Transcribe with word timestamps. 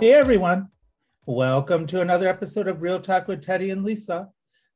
Hey 0.00 0.12
everyone, 0.12 0.68
welcome 1.26 1.84
to 1.88 2.00
another 2.00 2.28
episode 2.28 2.68
of 2.68 2.82
Real 2.82 3.00
Talk 3.00 3.26
with 3.26 3.42
Teddy 3.42 3.70
and 3.70 3.82
Lisa. 3.82 4.28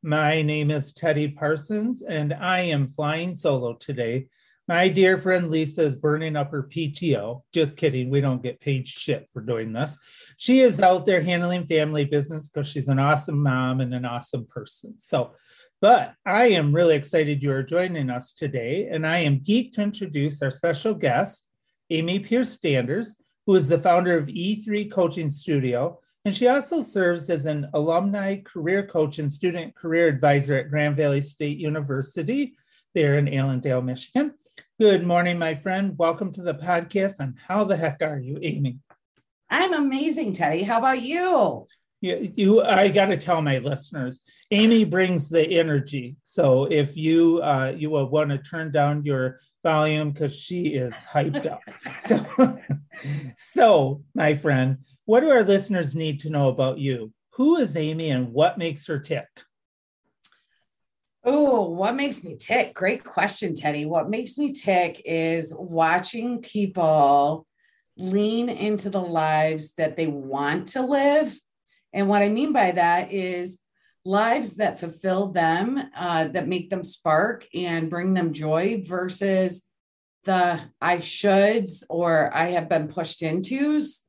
My 0.03 0.43
name 0.43 0.69
is 0.73 0.93
Teddy 0.93 1.29
Parsons, 1.29 2.03
and 2.03 2.35
I 2.35 2.59
am 2.63 2.89
flying 2.89 3.37
solo 3.37 3.75
today. 3.75 4.27
My 4.67 4.89
dear 4.89 5.19
friend 5.19 5.49
Lisa 5.49 5.83
is 5.83 5.97
burning 5.97 6.35
up 6.35 6.51
her 6.51 6.65
PTO. 6.65 7.43
Just 7.55 7.77
kidding, 7.77 8.11
we 8.11 8.21
don't 8.21 8.43
get 8.43 8.59
paid 8.59 8.89
shit 8.89 9.31
for 9.33 9.41
doing 9.43 9.73
this. 9.73 9.97
She 10.39 10.59
is 10.59 10.81
out 10.81 11.07
there 11.07 11.23
handling 11.23 11.67
family 11.67 12.05
business 12.05 12.49
because 12.49 12.67
she's 12.67 12.89
an 12.89 12.99
awesome 12.99 13.41
mom 13.41 13.81
and 13.81 13.95
an 13.95 14.05
awesome 14.05 14.47
person. 14.47 14.95
So, 14.99 15.35
but 15.81 16.15
I 16.27 16.47
am 16.47 16.75
really 16.75 16.97
excited 16.97 17.45
you 17.45 17.53
are 17.53 17.63
joining 17.63 18.11
us 18.11 18.33
today, 18.33 18.89
and 18.91 19.07
I 19.07 19.19
am 19.19 19.39
geeked 19.39 19.75
to 19.75 19.83
introduce 19.83 20.43
our 20.43 20.51
special 20.51 20.95
guest, 20.95 21.47
Amy 21.91 22.19
Pierce 22.19 22.51
Standers 22.51 23.15
who 23.47 23.55
is 23.55 23.69
the 23.69 23.79
founder 23.79 24.17
of 24.17 24.29
E3 24.29 24.91
Coaching 24.91 25.29
Studio. 25.29 25.99
And 26.25 26.35
she 26.35 26.47
also 26.47 26.83
serves 26.83 27.29
as 27.31 27.45
an 27.45 27.69
alumni 27.75 28.37
career 28.37 28.87
coach 28.87 29.19
and 29.19 29.31
student 29.31 29.75
career 29.75 30.07
advisor 30.07 30.55
at 30.55 30.71
Grand 30.71 30.97
Valley 30.97 31.21
State 31.21 31.59
University 31.59 32.55
there 32.95 33.19
in 33.19 33.33
Allendale, 33.33 33.83
Michigan. 33.83 34.35
Good 34.79 35.05
morning, 35.05 35.39
my 35.39 35.55
friend. 35.55 35.95
Welcome 35.99 36.31
to 36.33 36.43
the 36.43 36.55
podcast. 36.55 37.21
And 37.21 37.37
how 37.49 37.65
the 37.65 37.77
heck 37.77 38.03
are 38.03 38.19
you, 38.19 38.39
Amy? 38.43 38.79
I'm 39.51 39.73
amazing, 39.73 40.33
Teddy. 40.33 40.63
How 40.63 40.79
about 40.79 41.03
you? 41.03 41.67
You, 42.03 42.33
you 42.35 42.63
I 42.63 42.89
got 42.89 43.07
to 43.07 43.17
tell 43.17 43.41
my 43.41 43.59
listeners, 43.59 44.21
Amy 44.51 44.85
brings 44.85 45.29
the 45.29 45.49
energy. 45.59 46.17
So 46.25 46.65
if 46.65 46.97
you 46.97 47.41
uh, 47.43 47.73
you 47.75 47.91
will 47.91 48.09
want 48.09 48.31
to 48.31 48.39
turn 48.39 48.73
down 48.73 49.05
your 49.05 49.39
volume 49.63 50.11
because 50.11 50.37
she 50.37 50.75
is 50.75 50.95
hyped 50.95 51.47
up. 51.47 51.63
So, 52.01 52.59
so 53.39 54.03
my 54.15 54.35
friend, 54.35 54.79
what 55.05 55.21
do 55.21 55.31
our 55.31 55.45
listeners 55.45 55.95
need 55.95 56.21
to 56.21 56.31
know 56.31 56.49
about 56.49 56.79
you? 56.79 57.13
Who 57.35 57.57
is 57.57 57.77
Amy 57.77 58.11
and 58.11 58.33
what 58.33 58.59
makes 58.59 58.87
her 58.89 58.99
tick? 58.99 59.29
Oh, 61.25 61.71
what 61.71 61.95
makes 61.95 62.25
me 62.25 62.37
tick? 62.37 62.75
Great 62.75 63.05
question, 63.05 63.55
Teddy. 63.55 63.87
What 63.87 64.11
makes 64.11 64.37
me 64.37 64.53
tick 64.53 65.01
is 65.05 65.55
watching 65.57 66.43
people 66.43 67.47
lean 67.97 68.49
into 68.49 68.91
the 68.91 69.01
lives 69.01 69.75
that 69.75 69.97
they 69.97 70.09
want 70.09 70.69
to 70.69 70.83
live 70.83 71.39
and 71.93 72.09
what 72.09 72.23
I 72.23 72.29
mean 72.29 72.53
by 72.53 72.73
that 72.73 73.13
is 73.13 73.59
lives 74.05 74.57
that 74.57 74.81
fulfill 74.81 75.29
them, 75.29 75.81
uh, 75.97 76.29
that 76.29 76.49
make 76.49 76.71
them 76.71 76.83
spark 76.83 77.47
and 77.55 77.91
bring 77.91 78.15
them 78.15 78.33
joy 78.33 78.83
versus 78.85 79.67
the 80.25 80.61
I 80.81 80.99
shoulds 80.99 81.85
or 81.89 82.35
I 82.35 82.49
have 82.51 82.69
been 82.69 82.89
pushed 82.89 83.23
into's. 83.23 84.05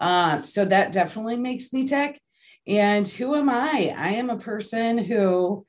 Uh, 0.00 0.42
so 0.42 0.64
that 0.64 0.92
definitely 0.92 1.36
makes 1.36 1.72
me 1.72 1.84
tick. 1.84 2.20
And 2.66 3.06
who 3.06 3.34
am 3.34 3.48
I? 3.48 3.94
I 3.96 4.08
am 4.10 4.30
a 4.30 4.38
person 4.38 4.98
who 4.98 5.64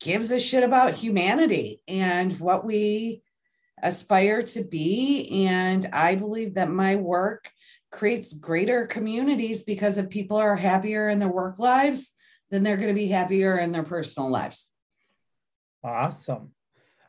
gives 0.00 0.30
a 0.30 0.40
shit 0.40 0.64
about 0.64 0.94
humanity 0.94 1.82
and 1.86 2.38
what 2.40 2.64
we 2.64 3.22
aspire 3.82 4.42
to 4.42 4.64
be. 4.64 5.46
And 5.46 5.86
I 5.92 6.16
believe 6.16 6.54
that 6.54 6.70
my 6.70 6.96
work 6.96 7.48
creates 7.90 8.34
greater 8.34 8.86
communities 8.86 9.62
because 9.62 9.98
if 9.98 10.10
people 10.10 10.36
are 10.36 10.56
happier 10.56 11.08
in 11.08 11.18
their 11.18 11.28
work 11.28 11.58
lives, 11.58 12.12
then 12.50 12.62
they're 12.62 12.76
going 12.76 12.88
to 12.88 12.94
be 12.94 13.08
happier 13.08 13.58
in 13.58 13.72
their 13.72 13.82
personal 13.82 14.28
lives. 14.28 14.72
Awesome. 15.84 16.52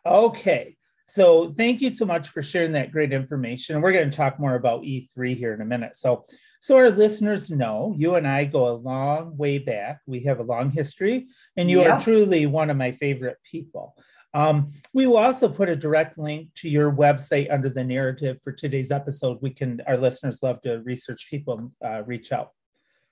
Okay. 0.06 0.78
So 1.08 1.52
thank 1.54 1.82
you 1.82 1.90
so 1.90 2.06
much 2.06 2.30
for 2.30 2.42
sharing 2.42 2.74
that 2.74 2.92
great 2.92 3.12
information. 3.12 3.82
We're 3.82 3.94
going 3.94 4.10
to 4.10 4.16
talk 4.16 4.40
more 4.40 4.56
about 4.56 4.84
E3 4.84 5.36
here 5.36 5.54
in 5.54 5.62
a 5.62 5.66
minute. 5.66 5.96
So, 5.96 6.26
so 6.62 6.76
our 6.78 6.92
listeners 6.92 7.50
know 7.50 7.96
you 7.98 8.16
and 8.16 8.28
I 8.28 8.46
go 8.46 8.70
a 8.70 8.78
long 8.78 9.36
way 9.36 9.58
back. 9.58 10.02
We 10.06 10.22
have 10.26 10.40
a 10.40 10.44
long 10.44 10.70
history, 10.70 11.28
and 11.58 11.70
you 11.70 11.82
yeah. 11.82 11.96
are 11.96 12.02
truly 12.02 12.46
one 12.46 12.70
of 12.70 12.78
my 12.78 12.92
favorite 12.92 13.38
people. 13.50 13.96
Um, 14.34 14.72
we 14.94 15.08
will 15.08 15.18
also 15.18 15.50
put 15.50 15.70
a 15.70 15.76
direct 15.76 16.18
link 16.18 16.50
to 16.56 16.70
your 16.70 16.92
website 16.92 17.52
under 17.52 17.70
the 17.70 17.84
narrative 17.84 18.42
for 18.44 18.52
today's 18.52 18.92
episode. 18.92 19.40
We 19.42 19.52
can, 19.52 19.82
our 19.88 19.98
listeners 19.98 20.44
love 20.44 20.62
to 20.62 20.82
research 20.82 21.28
people, 21.30 21.72
uh, 21.84 22.04
reach 22.04 22.32
out. 22.32 22.52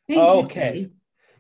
Thank 0.07 0.19
okay. 0.19 0.77
You, 0.77 0.91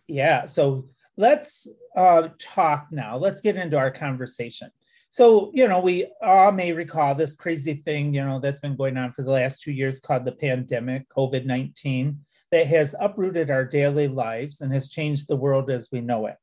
yeah. 0.07 0.45
So 0.45 0.89
let's 1.15 1.67
uh, 1.95 2.29
talk 2.39 2.87
now. 2.91 3.17
Let's 3.17 3.41
get 3.41 3.55
into 3.55 3.77
our 3.77 3.91
conversation. 3.91 4.71
So, 5.09 5.51
you 5.53 5.67
know, 5.67 5.79
we 5.79 6.11
all 6.21 6.51
may 6.51 6.73
recall 6.73 7.15
this 7.15 7.35
crazy 7.35 7.75
thing, 7.75 8.13
you 8.13 8.23
know, 8.23 8.39
that's 8.39 8.59
been 8.59 8.75
going 8.75 8.97
on 8.97 9.11
for 9.11 9.23
the 9.23 9.31
last 9.31 9.61
two 9.61 9.71
years 9.71 9.99
called 9.99 10.25
the 10.25 10.33
pandemic, 10.33 11.07
COVID 11.09 11.45
19, 11.45 12.19
that 12.51 12.67
has 12.67 12.93
uprooted 12.99 13.49
our 13.49 13.63
daily 13.63 14.07
lives 14.07 14.61
and 14.61 14.73
has 14.73 14.89
changed 14.89 15.27
the 15.27 15.35
world 15.35 15.69
as 15.69 15.89
we 15.91 16.01
know 16.01 16.27
it. 16.27 16.35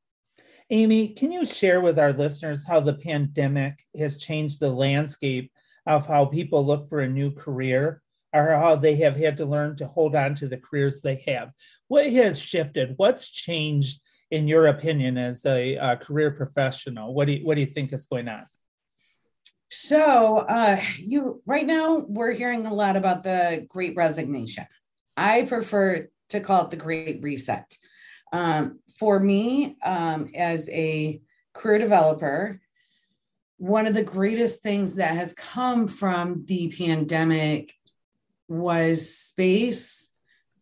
Amy, 0.70 1.08
can 1.08 1.30
you 1.30 1.44
share 1.44 1.80
with 1.80 1.98
our 1.98 2.12
listeners 2.12 2.66
how 2.66 2.80
the 2.80 2.94
pandemic 2.94 3.84
has 3.98 4.16
changed 4.16 4.60
the 4.60 4.70
landscape 4.70 5.52
of 5.86 6.06
how 6.06 6.24
people 6.24 6.64
look 6.64 6.88
for 6.88 7.00
a 7.00 7.08
new 7.08 7.30
career 7.30 8.00
or 8.32 8.50
how 8.50 8.74
they 8.74 8.96
have 8.96 9.16
had 9.16 9.36
to 9.36 9.44
learn 9.44 9.76
to 9.76 9.86
hold 9.86 10.16
on 10.16 10.34
to 10.34 10.48
the 10.48 10.56
careers 10.56 11.02
they 11.02 11.22
have? 11.26 11.52
What 11.88 12.10
has 12.10 12.38
shifted? 12.38 12.94
What's 12.96 13.28
changed 13.28 14.00
in 14.30 14.48
your 14.48 14.66
opinion 14.66 15.18
as 15.18 15.44
a, 15.44 15.76
a 15.76 15.96
career 15.96 16.30
professional? 16.30 17.12
What 17.12 17.26
do 17.26 17.34
you, 17.34 17.46
what 17.46 17.56
do 17.56 17.60
you 17.60 17.66
think 17.66 17.92
is 17.92 18.06
going 18.06 18.28
on? 18.28 18.46
So, 19.68 20.36
uh, 20.38 20.80
you 20.98 21.42
right 21.46 21.66
now 21.66 21.98
we're 21.98 22.32
hearing 22.32 22.64
a 22.64 22.72
lot 22.72 22.96
about 22.96 23.22
the 23.22 23.66
Great 23.68 23.96
Resignation. 23.96 24.66
I 25.16 25.42
prefer 25.42 26.08
to 26.30 26.40
call 26.40 26.64
it 26.64 26.70
the 26.70 26.76
Great 26.76 27.22
Reset. 27.22 27.76
Um, 28.34 28.80
for 28.98 29.20
me, 29.20 29.76
um, 29.84 30.26
as 30.34 30.68
a 30.70 31.22
career 31.52 31.78
developer, 31.78 32.60
one 33.58 33.86
of 33.86 33.94
the 33.94 34.02
greatest 34.02 34.60
things 34.60 34.96
that 34.96 35.14
has 35.14 35.34
come 35.34 35.86
from 35.86 36.44
the 36.44 36.74
pandemic 36.76 37.72
was 38.48 39.08
space 39.08 40.10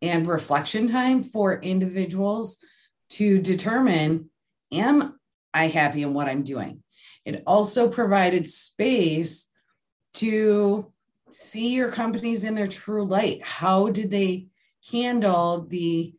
and 0.02 0.26
reflection 0.26 0.86
time 0.86 1.22
for 1.22 1.62
individuals 1.62 2.58
to 3.08 3.40
determine 3.40 4.28
am 4.70 5.18
I 5.54 5.68
happy 5.68 6.02
in 6.02 6.12
what 6.12 6.28
I'm 6.28 6.42
doing? 6.42 6.82
It 7.24 7.42
also 7.46 7.88
provided 7.88 8.50
space 8.50 9.48
to 10.14 10.92
see 11.30 11.74
your 11.74 11.90
companies 11.90 12.44
in 12.44 12.54
their 12.54 12.68
true 12.68 13.06
light. 13.06 13.42
How 13.42 13.88
did 13.88 14.10
they 14.10 14.48
handle 14.90 15.64
the 15.66 16.14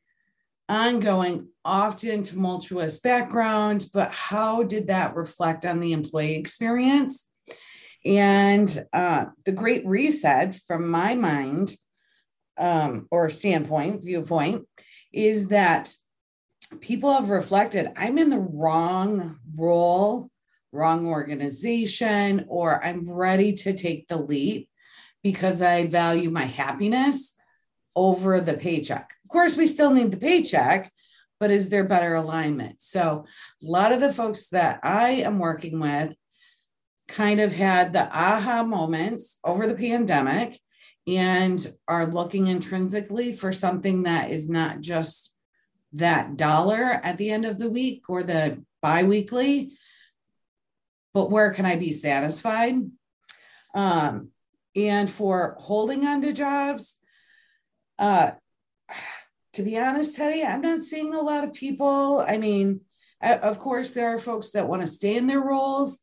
ongoing, 0.74 1.48
often 1.64 2.24
tumultuous 2.24 3.00
background, 3.00 3.88
but 3.94 4.14
how 4.14 4.64
did 4.64 4.88
that 4.88 5.16
reflect 5.16 5.66
on 5.66 5.80
the 5.80 5.94
employee 5.94 6.36
experience? 6.36 7.30
And 8.06 8.86
uh, 8.92 9.26
the 9.46 9.52
Great 9.52 9.86
Reset, 9.86 10.56
from 10.68 10.90
my 10.90 11.16
mind 11.16 11.76
um, 12.58 13.08
or 13.12 13.30
standpoint, 13.30 14.04
viewpoint, 14.04 14.68
is 15.14 15.50
that 15.50 15.94
people 16.82 17.14
have 17.14 17.30
reflected 17.30 17.92
I'm 17.96 18.18
in 18.18 18.30
the 18.30 18.40
wrong 18.40 19.38
role, 19.56 20.30
wrong 20.72 21.06
organization, 21.06 22.46
or 22.48 22.84
I'm 22.84 23.10
ready 23.10 23.54
to 23.54 23.74
take 23.74 24.08
the 24.08 24.18
leap 24.18 24.70
because 25.24 25.62
I 25.62 25.88
value 25.88 26.30
my 26.30 26.44
happiness 26.44 27.36
over 27.96 28.42
the 28.42 28.56
paycheck 28.56 29.14
course, 29.34 29.58
we 29.58 29.68
still 29.68 29.94
need 29.94 30.12
the 30.12 30.18
paycheck, 30.18 30.92
but 31.40 31.52
is 31.52 31.70
there 31.70 31.84
better 31.84 32.16
alignment? 32.16 32.82
So, 32.82 33.26
a 33.62 33.66
lot 33.66 33.92
of 33.92 34.00
the 34.00 34.14
folks 34.14 34.48
that 34.50 34.80
I 34.84 35.10
am 35.10 35.40
working 35.40 35.80
with 35.80 36.16
kind 37.08 37.42
of 37.42 37.52
had 37.52 37.92
the 37.92 38.08
aha 38.18 38.64
moments 38.64 39.40
over 39.44 39.68
the 39.68 39.76
pandemic 39.76 40.60
and 41.06 41.66
are 41.88 42.06
looking 42.06 42.48
intrinsically 42.48 43.34
for 43.34 43.52
something 43.52 44.04
that 44.04 44.32
is 44.32 44.50
not 44.50 44.80
just 44.80 45.36
that 45.92 46.38
dollar 46.38 47.02
at 47.04 47.18
the 47.18 47.30
end 47.30 47.46
of 47.46 47.60
the 47.60 47.70
week 47.70 48.10
or 48.10 48.24
the 48.24 48.64
biweekly, 48.82 49.74
but 51.14 51.30
where 51.30 51.54
can 51.54 51.66
I 51.66 51.76
be 51.76 51.92
satisfied? 51.92 52.76
Um, 53.76 54.30
and 54.76 55.10
for 55.10 55.56
holding 55.60 56.06
on 56.06 56.22
to 56.22 56.34
jobs, 56.34 57.00
uh, 58.00 58.32
to 59.54 59.64
be 59.64 59.78
honest, 59.78 60.16
Teddy, 60.16 60.44
I'm 60.44 60.62
not 60.62 60.82
seeing 60.82 61.14
a 61.14 61.22
lot 61.22 61.44
of 61.44 61.54
people. 61.54 62.24
I 62.28 62.38
mean, 62.38 62.82
of 63.22 63.60
course, 63.60 63.92
there 63.92 64.14
are 64.14 64.20
folks 64.20 64.52
that 64.52 64.68
want 64.68 64.82
to 64.82 64.88
stay 64.88 65.16
in 65.16 65.28
their 65.28 65.42
roles, 65.42 66.00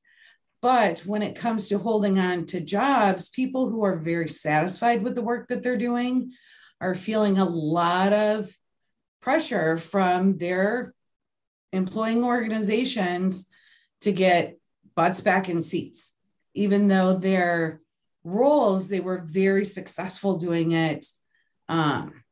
but 0.62 1.00
when 1.00 1.23
it 1.23 1.37
comes 1.37 1.69
to 1.69 1.79
holding 1.79 2.19
on 2.19 2.47
to 2.47 2.61
jobs, 2.61 3.29
people 3.29 3.69
who 3.69 3.85
are 3.85 3.97
very 3.97 4.29
satisfied 4.29 5.02
with 5.02 5.14
the 5.14 5.23
work 5.23 5.49
that 5.49 5.62
they're 5.62 5.76
doing 5.76 6.32
are 6.81 6.94
feeling 6.94 7.38
a 7.38 7.44
lot 7.44 8.12
of 8.12 8.56
pressure 9.20 9.76
from 9.76 10.38
their 10.38 10.94
employing 11.73 12.25
organizations 12.25 13.47
to 14.00 14.12
get 14.12 14.58
butts 14.94 15.20
back 15.20 15.49
in 15.49 15.61
seats, 15.61 16.12
even 16.55 16.88
though 16.88 17.14
their 17.14 17.81
roles, 18.25 18.88
they 18.88 19.00
were 19.00 19.23
very 19.26 19.64
successful 19.64 20.37
doing 20.37 20.73
it. 20.73 21.06
Um, 21.69 22.23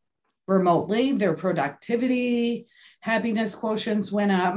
remotely, 0.48 1.12
their 1.12 1.34
productivity, 1.34 2.66
happiness 3.00 3.54
quotients 3.54 4.10
went 4.10 4.32
up. 4.32 4.56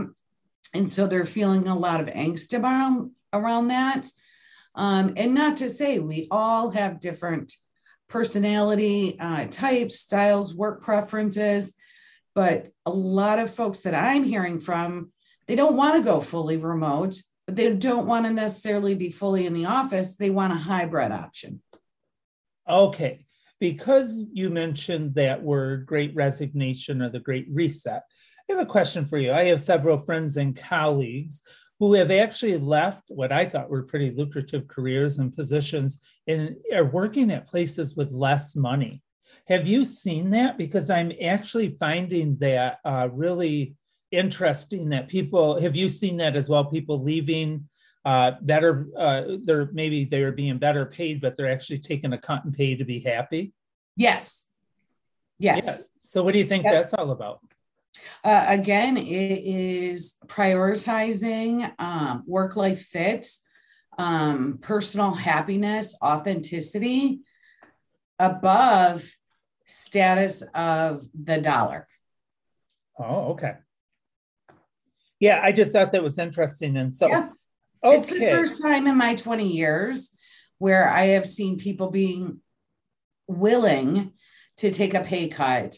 And 0.73 0.89
so 0.89 1.05
they're 1.05 1.25
feeling 1.25 1.67
a 1.67 1.77
lot 1.77 1.99
of 1.99 2.07
angst 2.07 2.57
around, 2.57 3.11
around 3.33 3.67
that. 3.67 4.07
Um, 4.73 5.13
and 5.17 5.35
not 5.35 5.57
to 5.57 5.69
say 5.69 5.99
we 5.99 6.27
all 6.31 6.71
have 6.71 7.01
different 7.01 7.53
personality 8.07 9.17
uh, 9.19 9.45
types, 9.45 9.99
styles, 9.99 10.55
work 10.55 10.81
preferences, 10.81 11.75
but 12.33 12.69
a 12.85 12.91
lot 12.91 13.39
of 13.39 13.53
folks 13.53 13.81
that 13.81 13.93
I'm 13.93 14.23
hearing 14.23 14.59
from, 14.59 15.11
they 15.47 15.55
don't 15.55 15.75
want 15.75 15.97
to 15.97 16.03
go 16.03 16.21
fully 16.21 16.55
remote, 16.55 17.21
but 17.45 17.57
they 17.57 17.73
don't 17.73 18.07
want 18.07 18.25
to 18.25 18.31
necessarily 18.31 18.95
be 18.95 19.11
fully 19.11 19.45
in 19.45 19.53
the 19.53 19.65
office. 19.65 20.15
They 20.15 20.29
want 20.29 20.53
a 20.53 20.57
hybrid 20.57 21.11
option. 21.11 21.61
Okay. 22.67 23.25
Because 23.61 24.19
you 24.33 24.49
mentioned 24.49 25.13
that 25.13 25.41
word 25.41 25.85
great 25.85 26.15
resignation 26.15 26.99
or 26.99 27.09
the 27.09 27.19
great 27.19 27.45
reset, 27.49 28.01
I 28.49 28.53
have 28.53 28.61
a 28.61 28.65
question 28.65 29.05
for 29.05 29.19
you. 29.19 29.31
I 29.31 29.43
have 29.45 29.61
several 29.61 29.99
friends 29.99 30.35
and 30.35 30.55
colleagues 30.55 31.43
who 31.79 31.93
have 31.93 32.09
actually 32.09 32.57
left 32.57 33.03
what 33.07 33.31
I 33.31 33.45
thought 33.45 33.69
were 33.69 33.83
pretty 33.83 34.09
lucrative 34.11 34.67
careers 34.67 35.19
and 35.19 35.35
positions 35.35 36.01
and 36.27 36.55
are 36.73 36.85
working 36.85 37.29
at 37.29 37.47
places 37.47 37.95
with 37.95 38.11
less 38.11 38.55
money. 38.55 39.03
Have 39.47 39.67
you 39.67 39.85
seen 39.85 40.31
that? 40.31 40.57
Because 40.57 40.89
I'm 40.89 41.11
actually 41.23 41.69
finding 41.69 42.37
that 42.39 42.79
uh, 42.83 43.09
really 43.13 43.75
interesting 44.11 44.89
that 44.89 45.07
people 45.07 45.61
have 45.61 45.75
you 45.75 45.87
seen 45.87 46.17
that 46.17 46.35
as 46.35 46.49
well? 46.49 46.65
People 46.65 47.03
leaving 47.03 47.67
uh, 48.03 48.31
better, 48.41 48.87
uh, 48.97 49.23
they're 49.43 49.69
maybe 49.73 50.05
they're 50.05 50.31
being 50.31 50.57
better 50.57 50.85
paid, 50.85 51.21
but 51.21 51.35
they're 51.35 51.51
actually 51.51 51.79
taking 51.79 52.13
a 52.13 52.17
cut 52.17 52.43
and 52.45 52.53
pay 52.53 52.75
to 52.75 52.83
be 52.83 52.99
happy. 52.99 53.53
Yes. 53.95 54.49
Yes. 55.37 55.65
Yeah. 55.65 55.75
So, 56.01 56.23
what 56.23 56.33
do 56.33 56.39
you 56.39 56.45
think 56.45 56.63
yep. 56.63 56.73
that's 56.73 56.93
all 56.93 57.11
about? 57.11 57.39
Uh, 58.23 58.45
again, 58.47 58.97
it 58.97 59.05
is 59.43 60.15
prioritizing 60.27 61.71
um, 61.79 62.23
work 62.25 62.55
life 62.55 62.81
fit, 62.81 63.27
um, 63.97 64.59
personal 64.61 65.11
happiness, 65.11 65.95
authenticity 66.03 67.21
above 68.19 69.15
status 69.65 70.43
of 70.53 71.01
the 71.13 71.39
dollar. 71.39 71.87
Oh, 72.99 73.31
okay. 73.31 73.53
Yeah, 75.19 75.39
I 75.41 75.51
just 75.51 75.71
thought 75.71 75.91
that 75.91 76.03
was 76.03 76.17
interesting. 76.17 76.77
And 76.77 76.93
so, 76.93 77.07
yeah. 77.07 77.29
Okay. 77.83 77.97
it's 77.97 78.07
the 78.07 78.29
first 78.31 78.61
time 78.61 78.87
in 78.87 78.97
my 78.97 79.15
20 79.15 79.47
years 79.47 80.15
where 80.57 80.89
I 80.89 81.07
have 81.07 81.25
seen 81.25 81.57
people 81.57 81.89
being 81.89 82.39
willing 83.27 84.13
to 84.57 84.71
take 84.71 84.93
a 84.93 85.01
pay 85.01 85.27
cut 85.27 85.77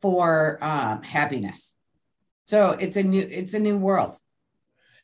for 0.00 0.62
um, 0.62 1.02
happiness. 1.02 1.76
So 2.46 2.70
it's 2.72 2.96
a 2.96 3.02
new 3.02 3.26
it's 3.28 3.54
a 3.54 3.60
new 3.60 3.76
world. 3.76 4.16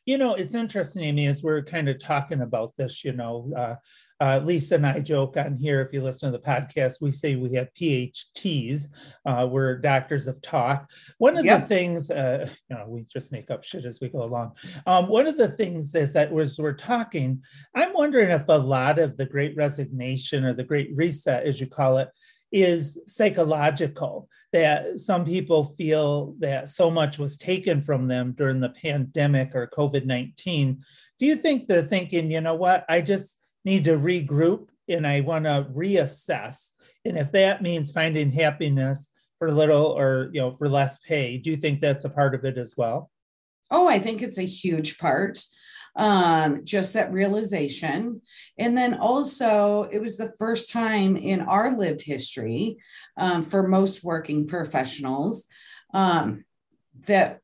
You 0.07 0.17
know, 0.17 0.35
it's 0.35 0.55
interesting, 0.55 1.03
Amy, 1.03 1.27
as 1.27 1.43
we're 1.43 1.61
kind 1.61 1.89
of 1.89 1.99
talking 1.99 2.39
about 2.39 2.71
this. 2.77 3.03
You 3.03 3.11
know, 3.11 3.51
uh, 3.55 3.75
uh, 4.21 4.39
Lisa 4.41 4.75
and 4.75 4.87
I 4.87 5.01
joke 5.01 5.35
on 5.35 5.57
here. 5.57 5.81
If 5.81 5.91
you 5.91 6.01
listen 6.01 6.31
to 6.31 6.37
the 6.37 6.43
podcast, 6.43 7.01
we 7.01 7.11
say 7.11 7.35
we 7.35 7.53
have 7.55 7.73
PhDs. 7.73 8.87
Uh, 9.25 9.45
we're 9.51 9.77
doctors 9.77 10.25
of 10.25 10.41
talk. 10.41 10.89
One 11.17 11.37
of 11.37 11.43
yep. 11.43 11.59
the 11.59 11.67
things, 11.67 12.09
uh, 12.09 12.49
you 12.69 12.77
know, 12.77 12.85
we 12.87 13.03
just 13.03 13.33
make 13.33 13.51
up 13.51 13.65
shit 13.65 13.83
as 13.83 13.99
we 13.99 14.07
go 14.07 14.23
along. 14.23 14.53
Um, 14.85 15.09
one 15.09 15.27
of 15.27 15.35
the 15.35 15.49
things 15.49 15.93
is 15.93 16.13
that 16.13 16.31
as 16.31 16.57
we're 16.57 16.71
talking, 16.71 17.43
I'm 17.75 17.91
wondering 17.93 18.29
if 18.29 18.47
a 18.47 18.53
lot 18.53 18.99
of 18.99 19.17
the 19.17 19.25
Great 19.25 19.57
Resignation 19.57 20.45
or 20.45 20.53
the 20.53 20.63
Great 20.63 20.95
Reset, 20.95 21.45
as 21.45 21.59
you 21.59 21.67
call 21.67 21.97
it, 21.97 22.07
is 22.51 22.99
psychological 23.05 24.29
that 24.53 24.99
some 24.99 25.25
people 25.25 25.65
feel 25.65 26.33
that 26.39 26.69
so 26.69 26.89
much 26.89 27.19
was 27.19 27.35
taken 27.35 27.81
from 27.81 28.07
them 28.07 28.31
during 28.31 28.59
the 28.59 28.69
pandemic 28.69 29.53
or 29.53 29.67
covid-19 29.67 30.77
do 31.19 31.25
you 31.25 31.35
think 31.35 31.67
they're 31.67 31.81
thinking 31.81 32.31
you 32.31 32.41
know 32.41 32.55
what? 32.55 32.85
I 32.89 33.01
just 33.01 33.39
need 33.65 33.83
to 33.85 33.97
regroup 33.97 34.69
and 34.87 35.05
i 35.05 35.19
want 35.19 35.45
to 35.45 35.67
reassess. 35.73 36.71
And 37.05 37.17
if 37.17 37.31
that 37.31 37.61
means 37.61 37.91
finding 37.91 38.31
happiness 38.31 39.09
for 39.39 39.51
little 39.51 39.85
or 39.85 40.29
you 40.33 40.41
know 40.41 40.55
for 40.55 40.67
less 40.67 40.97
pay 40.97 41.37
do 41.37 41.51
you 41.51 41.57
think 41.57 41.79
that's 41.79 42.05
a 42.05 42.09
part 42.09 42.35
of 42.35 42.45
it 42.45 42.57
as 42.57 42.75
well? 42.77 43.11
Oh 43.71 43.87
i 43.87 43.99
think 43.99 44.21
it's 44.21 44.37
a 44.37 44.43
huge 44.43 44.97
part 44.97 45.43
um, 45.97 46.63
just 46.63 46.93
that 46.93 47.11
realization. 47.11 48.21
And 48.57 48.77
then 48.77 48.93
also, 48.93 49.89
it 49.91 49.99
was 49.99 50.15
the 50.15 50.31
first 50.37 50.71
time 50.71 51.17
in 51.17 51.41
our 51.41 51.75
lived 51.75 52.03
history 52.05 52.77
um, 53.17 53.41
for 53.41 53.67
most 53.67 54.03
working 54.03 54.47
professionals 54.47 55.47
um, 55.93 56.45
that 57.07 57.39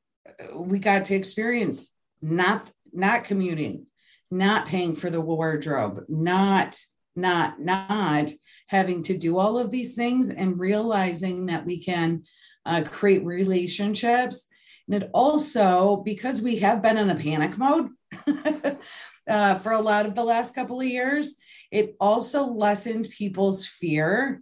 we 0.53 0.79
got 0.79 1.05
to 1.05 1.15
experience 1.15 1.91
not 2.21 2.69
not 2.93 3.23
commuting, 3.23 3.87
not 4.29 4.67
paying 4.67 4.95
for 4.95 5.09
the 5.09 5.21
wardrobe, 5.21 6.05
not 6.07 6.79
not 7.15 7.59
not 7.59 8.31
having 8.67 9.01
to 9.03 9.17
do 9.17 9.37
all 9.37 9.57
of 9.57 9.71
these 9.71 9.95
things, 9.95 10.29
and 10.29 10.59
realizing 10.59 11.47
that 11.47 11.65
we 11.65 11.83
can 11.83 12.23
uh, 12.65 12.83
create 12.85 13.25
relationships. 13.25 14.45
And 14.87 15.01
it 15.01 15.09
also, 15.13 15.97
because 15.97 16.41
we 16.41 16.57
have 16.57 16.81
been 16.81 16.97
in 16.97 17.09
a 17.09 17.15
panic 17.15 17.57
mode, 17.57 17.89
uh, 19.27 19.55
for 19.55 19.71
a 19.71 19.81
lot 19.81 20.05
of 20.05 20.15
the 20.15 20.23
last 20.23 20.55
couple 20.55 20.79
of 20.79 20.87
years. 20.87 21.35
It 21.71 21.95
also 21.99 22.45
lessened 22.45 23.09
people's 23.09 23.65
fear 23.67 24.41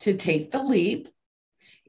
to 0.00 0.14
take 0.14 0.50
the 0.50 0.62
leap. 0.62 1.08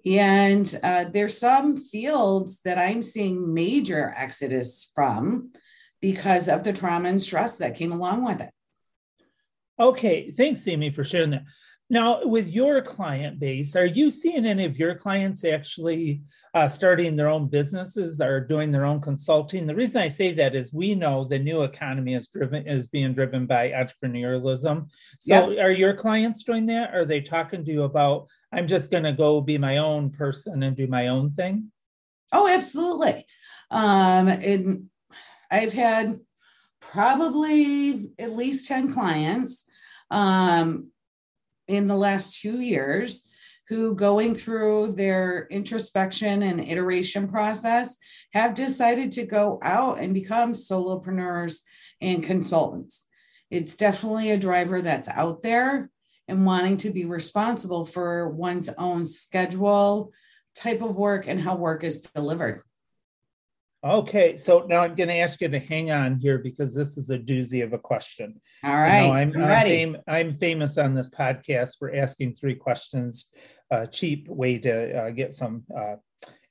And 0.05 0.79
uh, 0.81 1.05
there's 1.11 1.37
some 1.37 1.77
fields 1.77 2.61
that 2.63 2.77
I'm 2.77 3.03
seeing 3.03 3.53
major 3.53 4.13
exodus 4.15 4.89
from 4.95 5.51
because 6.01 6.47
of 6.47 6.63
the 6.63 6.71
trauma 6.71 7.09
and 7.09 7.21
stress 7.21 7.57
that 7.57 7.75
came 7.75 7.91
along 7.91 8.23
with 8.23 8.39
it. 8.41 8.51
Okay, 9.79 10.31
thanks, 10.31 10.67
Amy, 10.67 10.89
for 10.89 11.03
sharing 11.03 11.31
that. 11.31 11.43
Now, 11.89 12.25
with 12.25 12.49
your 12.49 12.81
client 12.81 13.39
base, 13.39 13.73
are 13.77 13.85
you 13.85 14.11
seeing 14.11 14.45
any 14.45 14.65
of 14.65 14.77
your 14.77 14.93
clients 14.93 15.45
actually 15.45 16.21
uh, 16.53 16.67
starting 16.67 17.15
their 17.15 17.29
own 17.29 17.47
businesses 17.47 18.19
or 18.19 18.41
doing 18.41 18.71
their 18.71 18.83
own 18.83 18.99
consulting? 18.99 19.65
The 19.65 19.75
reason 19.75 20.01
I 20.01 20.09
say 20.09 20.33
that 20.33 20.53
is 20.53 20.73
we 20.73 20.95
know 20.95 21.23
the 21.23 21.39
new 21.39 21.61
economy 21.61 22.13
is 22.13 22.27
driven 22.27 22.67
is 22.67 22.89
being 22.89 23.13
driven 23.13 23.45
by 23.45 23.69
entrepreneurialism. 23.69 24.89
So, 25.19 25.57
are 25.59 25.71
your 25.71 25.93
clients 25.93 26.43
doing 26.43 26.65
that? 26.65 26.93
Are 26.93 27.05
they 27.05 27.21
talking 27.21 27.63
to 27.63 27.71
you 27.71 27.83
about 27.83 28.27
I'm 28.51 28.67
just 28.67 28.91
going 28.91 29.03
to 29.03 29.13
go 29.13 29.39
be 29.39 29.57
my 29.57 29.77
own 29.77 30.09
person 30.09 30.63
and 30.63 30.75
do 30.75 30.87
my 30.87 31.07
own 31.07 31.31
thing? 31.31 31.71
Oh, 32.33 32.49
absolutely. 32.49 33.25
Um, 33.71 34.27
and 34.27 34.89
I've 35.49 35.73
had 35.73 36.19
probably 36.81 38.11
at 38.19 38.35
least 38.35 38.67
10 38.67 38.93
clients 38.93 39.65
um, 40.11 40.91
in 41.67 41.87
the 41.87 41.95
last 41.95 42.41
two 42.41 42.61
years 42.61 43.27
who 43.69 43.95
going 43.95 44.33
through 44.33 44.93
their 44.93 45.47
introspection 45.51 46.41
and 46.43 46.61
iteration 46.61 47.27
process 47.27 47.97
have 48.33 48.53
decided 48.53 49.11
to 49.11 49.25
go 49.25 49.59
out 49.61 49.99
and 49.99 50.13
become 50.13 50.53
solopreneurs 50.53 51.59
and 51.99 52.23
consultants. 52.23 53.05
It's 53.51 53.75
definitely 53.75 54.31
a 54.31 54.37
driver 54.37 54.81
that's 54.81 55.09
out 55.09 55.43
there 55.43 55.89
and 56.27 56.45
wanting 56.45 56.77
to 56.77 56.91
be 56.91 57.05
responsible 57.05 57.85
for 57.85 58.29
one's 58.29 58.69
own 58.77 59.05
schedule, 59.05 60.11
type 60.55 60.81
of 60.81 60.97
work, 60.97 61.27
and 61.27 61.39
how 61.39 61.55
work 61.55 61.83
is 61.83 62.01
delivered. 62.01 62.61
Okay, 63.83 64.35
so 64.37 64.65
now 64.67 64.79
I'm 64.79 64.95
going 64.95 65.09
to 65.09 65.15
ask 65.15 65.39
you 65.39 65.49
to 65.49 65.59
hang 65.59 65.91
on 65.91 66.19
here 66.19 66.39
because 66.39 66.73
this 66.73 66.97
is 66.97 67.11
a 67.11 67.19
doozy 67.19 67.63
of 67.63 67.73
a 67.73 67.77
question. 67.77 68.41
All 68.63 68.73
right, 68.73 69.01
you 69.01 69.07
know, 69.07 69.13
I'm, 69.13 69.35
I'm, 69.35 69.43
I'm, 69.43 69.67
fam- 69.67 69.97
I'm, 70.07 70.31
famous 70.33 70.77
on 70.79 70.95
this 70.95 71.09
podcast 71.09 71.77
for 71.77 71.93
asking 71.93 72.33
three 72.33 72.55
questions, 72.55 73.27
uh, 73.69 73.85
cheap 73.85 74.27
way 74.27 74.57
to 74.59 74.97
uh, 74.97 75.09
get 75.11 75.33
some 75.33 75.63
uh, 75.75 75.97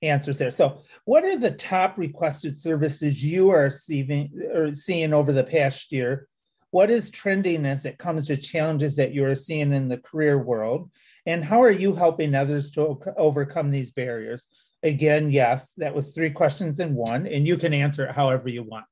answers 0.02 0.38
there. 0.38 0.52
So, 0.52 0.83
what 1.04 1.25
are 1.25 1.37
the 1.37 1.50
top 1.50 1.99
requested 1.99 2.56
services 2.59 3.23
you 3.23 3.50
are 3.50 3.71
seeing 3.71 4.30
or 4.54 4.73
seeing 4.73 5.12
over 5.12 5.33
the 5.33 5.45
past 5.45 5.90
year? 5.90 6.28
What 6.71 6.90
is 6.90 7.11
trending 7.11 7.66
as 7.66 7.87
it 7.87 7.99
comes 7.99 8.26
to 8.26 8.37
challenges 8.37 8.97
that 8.97 9.12
you 9.12 9.25
are 9.25 9.35
seeing 9.35 9.73
in 9.73 9.88
the 9.88 9.99
career 9.99 10.38
world? 10.38 10.90
And 11.25 11.45
how 11.45 11.62
are 11.62 11.71
you 11.71 11.95
helping 11.95 12.35
others 12.35 12.71
to 12.73 12.99
overcome 13.16 13.71
these 13.71 13.90
barriers? 13.90 14.47
Again, 14.86 15.30
yes, 15.30 15.72
that 15.74 15.94
was 15.94 16.14
three 16.14 16.30
questions 16.30 16.78
in 16.78 16.94
one, 16.94 17.26
and 17.26 17.46
you 17.46 17.56
can 17.58 17.74
answer 17.74 18.04
it 18.06 18.14
however 18.14 18.48
you 18.48 18.62
want. 18.62 18.84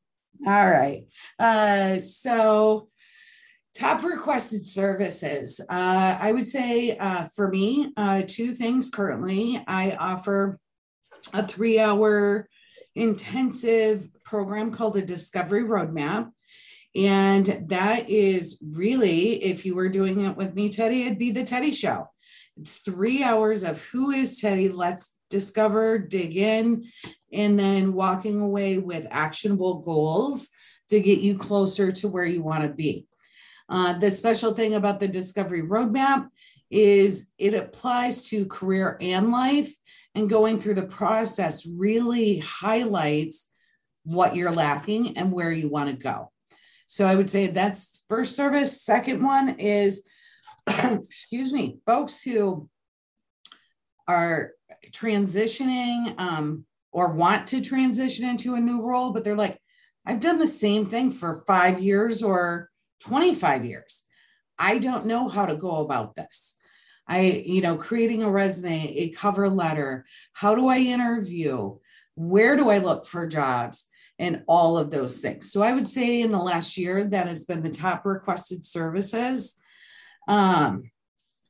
All 0.46 0.68
right. 0.68 1.04
Uh, 1.38 2.00
so, 2.00 2.88
top 3.76 4.02
requested 4.02 4.66
services. 4.66 5.60
Uh, 5.70 6.18
I 6.20 6.32
would 6.32 6.46
say 6.46 6.96
uh, 6.96 7.26
for 7.34 7.48
me, 7.48 7.92
uh, 7.96 8.22
two 8.26 8.54
things 8.54 8.90
currently. 8.90 9.62
I 9.68 9.92
offer 9.92 10.58
a 11.32 11.46
three 11.46 11.78
hour 11.78 12.48
intensive 12.94 14.08
program 14.24 14.72
called 14.72 14.94
the 14.94 15.02
Discovery 15.02 15.62
Roadmap. 15.62 16.30
And 16.96 17.46
that 17.68 18.08
is 18.08 18.58
really, 18.62 19.42
if 19.42 19.64
you 19.66 19.74
were 19.74 19.88
doing 19.88 20.20
it 20.20 20.36
with 20.36 20.54
me, 20.54 20.68
Teddy, 20.68 21.02
it'd 21.02 21.18
be 21.18 21.32
the 21.32 21.44
Teddy 21.44 21.72
Show. 21.72 22.08
It's 22.56 22.76
three 22.76 23.24
hours 23.24 23.64
of 23.64 23.82
who 23.86 24.12
is 24.12 24.40
Teddy? 24.40 24.68
Let's 24.68 25.13
discover, 25.34 25.98
dig 25.98 26.36
in, 26.36 26.84
and 27.32 27.58
then 27.58 27.92
walking 27.92 28.40
away 28.40 28.78
with 28.78 29.08
actionable 29.10 29.80
goals 29.80 30.48
to 30.88 31.00
get 31.00 31.18
you 31.18 31.36
closer 31.36 31.90
to 31.90 32.08
where 32.08 32.24
you 32.24 32.40
want 32.40 32.62
to 32.62 32.68
be. 32.68 33.06
Uh, 33.68 33.98
the 33.98 34.10
special 34.10 34.54
thing 34.54 34.74
about 34.74 35.00
the 35.00 35.08
Discovery 35.08 35.62
Roadmap 35.62 36.28
is 36.70 37.32
it 37.36 37.52
applies 37.52 38.28
to 38.28 38.46
career 38.46 38.96
and 39.00 39.32
life, 39.32 39.74
and 40.14 40.30
going 40.30 40.60
through 40.60 40.74
the 40.74 40.86
process 40.86 41.66
really 41.66 42.38
highlights 42.38 43.50
what 44.04 44.36
you're 44.36 44.52
lacking 44.52 45.16
and 45.16 45.32
where 45.32 45.50
you 45.50 45.68
want 45.68 45.90
to 45.90 45.96
go. 45.96 46.30
So 46.86 47.06
I 47.06 47.16
would 47.16 47.28
say 47.28 47.48
that's 47.48 48.04
first 48.08 48.36
service. 48.36 48.80
Second 48.80 49.24
one 49.24 49.58
is, 49.58 50.04
excuse 50.68 51.52
me, 51.52 51.78
folks 51.86 52.22
who 52.22 52.68
are 54.06 54.52
transitioning 54.92 56.18
um, 56.18 56.64
or 56.92 57.12
want 57.12 57.46
to 57.48 57.60
transition 57.60 58.24
into 58.26 58.54
a 58.54 58.60
new 58.60 58.82
role, 58.82 59.12
but 59.12 59.24
they're 59.24 59.36
like, 59.36 59.58
I've 60.06 60.20
done 60.20 60.38
the 60.38 60.46
same 60.46 60.84
thing 60.84 61.10
for 61.10 61.42
five 61.46 61.80
years 61.80 62.22
or 62.22 62.70
25 63.00 63.64
years. 63.64 64.02
I 64.58 64.78
don't 64.78 65.06
know 65.06 65.28
how 65.28 65.46
to 65.46 65.56
go 65.56 65.76
about 65.76 66.14
this. 66.14 66.56
I, 67.06 67.42
you 67.44 67.60
know, 67.60 67.76
creating 67.76 68.22
a 68.22 68.30
resume, 68.30 68.94
a 68.96 69.10
cover 69.10 69.48
letter, 69.48 70.06
how 70.32 70.54
do 70.54 70.68
I 70.68 70.78
interview? 70.78 71.76
Where 72.14 72.56
do 72.56 72.70
I 72.70 72.78
look 72.78 73.06
for 73.06 73.26
jobs? 73.26 73.86
And 74.18 74.44
all 74.46 74.78
of 74.78 74.90
those 74.90 75.18
things. 75.18 75.50
So 75.50 75.60
I 75.60 75.72
would 75.72 75.88
say 75.88 76.20
in 76.20 76.30
the 76.30 76.38
last 76.38 76.78
year, 76.78 77.04
that 77.04 77.26
has 77.26 77.44
been 77.44 77.62
the 77.62 77.70
top 77.70 78.06
requested 78.06 78.64
services. 78.64 79.60
Um, 80.28 80.84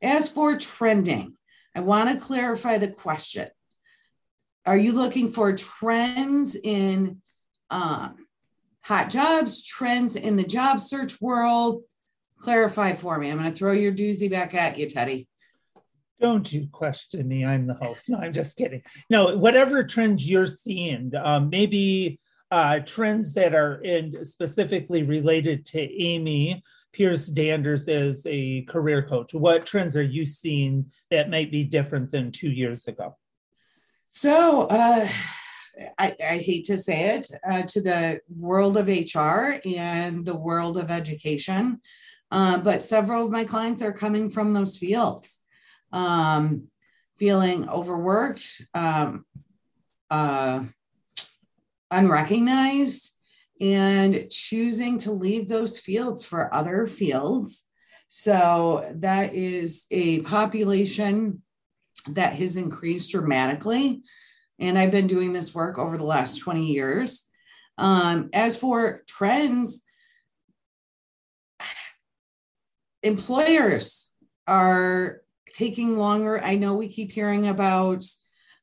as 0.00 0.28
for 0.28 0.56
trending, 0.56 1.36
I 1.74 1.80
want 1.80 2.10
to 2.10 2.24
clarify 2.24 2.78
the 2.78 2.88
question. 2.88 3.48
Are 4.66 4.76
you 4.76 4.92
looking 4.92 5.32
for 5.32 5.54
trends 5.54 6.56
in 6.56 7.20
um, 7.70 8.26
hot 8.82 9.10
jobs, 9.10 9.62
trends 9.64 10.16
in 10.16 10.36
the 10.36 10.44
job 10.44 10.80
search 10.80 11.20
world? 11.20 11.82
Clarify 12.38 12.92
for 12.92 13.18
me. 13.18 13.30
I'm 13.30 13.38
going 13.38 13.50
to 13.50 13.56
throw 13.56 13.72
your 13.72 13.92
doozy 13.92 14.30
back 14.30 14.54
at 14.54 14.78
you, 14.78 14.88
Teddy. 14.88 15.28
Don't 16.20 16.50
you 16.52 16.68
question 16.70 17.26
me. 17.26 17.44
I'm 17.44 17.66
the 17.66 17.74
host. 17.74 18.08
No, 18.08 18.18
I'm 18.18 18.32
just 18.32 18.56
kidding. 18.56 18.82
No, 19.10 19.36
whatever 19.36 19.84
trends 19.84 20.28
you're 20.28 20.46
seeing, 20.46 21.12
um, 21.16 21.50
maybe 21.50 22.20
uh, 22.54 22.78
trends 22.78 23.34
that 23.34 23.52
are 23.52 23.80
in 23.82 24.24
specifically 24.24 25.02
related 25.02 25.66
to 25.66 25.80
Amy 26.00 26.62
Pierce 26.92 27.28
Danders 27.28 27.88
as 27.88 28.24
a 28.26 28.62
career 28.62 29.02
coach. 29.02 29.34
What 29.34 29.66
trends 29.66 29.96
are 29.96 30.04
you 30.04 30.24
seeing 30.24 30.86
that 31.10 31.30
might 31.30 31.50
be 31.50 31.64
different 31.64 32.12
than 32.12 32.30
two 32.30 32.50
years 32.50 32.86
ago? 32.86 33.16
So, 34.10 34.68
uh, 34.68 35.08
I, 35.98 36.14
I, 36.24 36.36
hate 36.38 36.66
to 36.66 36.78
say 36.78 37.16
it, 37.16 37.26
uh, 37.44 37.62
to 37.62 37.80
the 37.80 38.20
world 38.30 38.78
of 38.78 38.86
HR 38.86 39.60
and 39.76 40.24
the 40.24 40.36
world 40.36 40.78
of 40.78 40.92
education, 40.92 41.80
uh, 42.30 42.58
but 42.58 42.82
several 42.82 43.24
of 43.24 43.32
my 43.32 43.42
clients 43.42 43.82
are 43.82 43.92
coming 43.92 44.30
from 44.30 44.52
those 44.52 44.78
fields, 44.78 45.40
um, 45.90 46.68
feeling 47.16 47.68
overworked, 47.68 48.62
um, 48.74 49.26
uh, 50.08 50.62
unrecognized, 51.94 53.16
and 53.60 54.28
choosing 54.30 54.98
to 54.98 55.12
leave 55.12 55.48
those 55.48 55.78
fields 55.78 56.24
for 56.24 56.52
other 56.52 56.86
fields. 56.86 57.64
So 58.08 58.92
that 58.96 59.34
is 59.34 59.86
a 59.90 60.22
population 60.22 61.42
that 62.08 62.34
has 62.34 62.56
increased 62.56 63.12
dramatically. 63.12 64.02
And 64.58 64.78
I've 64.78 64.90
been 64.90 65.06
doing 65.06 65.32
this 65.32 65.54
work 65.54 65.78
over 65.78 65.96
the 65.96 66.04
last 66.04 66.38
20 66.38 66.66
years. 66.66 67.28
Um, 67.78 68.30
as 68.32 68.56
for 68.56 69.02
trends, 69.08 69.82
employers 73.02 74.10
are 74.46 75.22
taking 75.52 75.96
longer. 75.96 76.40
I 76.42 76.56
know 76.56 76.74
we 76.74 76.88
keep 76.88 77.12
hearing 77.12 77.46
about 77.48 78.04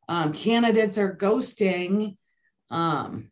um, 0.07 0.33
candidates 0.33 0.97
are 0.97 1.15
ghosting 1.15 2.17
um, 2.71 3.29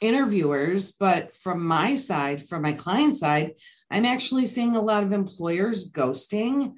interviewers, 0.00 0.92
but 0.92 1.32
from 1.32 1.66
my 1.66 1.94
side, 1.94 2.46
from 2.46 2.62
my 2.62 2.72
client 2.72 3.16
side, 3.16 3.54
I'm 3.90 4.04
actually 4.04 4.46
seeing 4.46 4.76
a 4.76 4.80
lot 4.80 5.02
of 5.02 5.12
employers 5.12 5.90
ghosting 5.90 6.74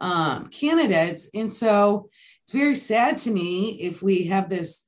um, 0.00 0.48
candidates. 0.48 1.28
And 1.34 1.50
so 1.50 2.10
it's 2.44 2.52
very 2.52 2.74
sad 2.74 3.16
to 3.18 3.30
me 3.30 3.80
if 3.80 4.02
we 4.02 4.24
have 4.24 4.48
this 4.48 4.86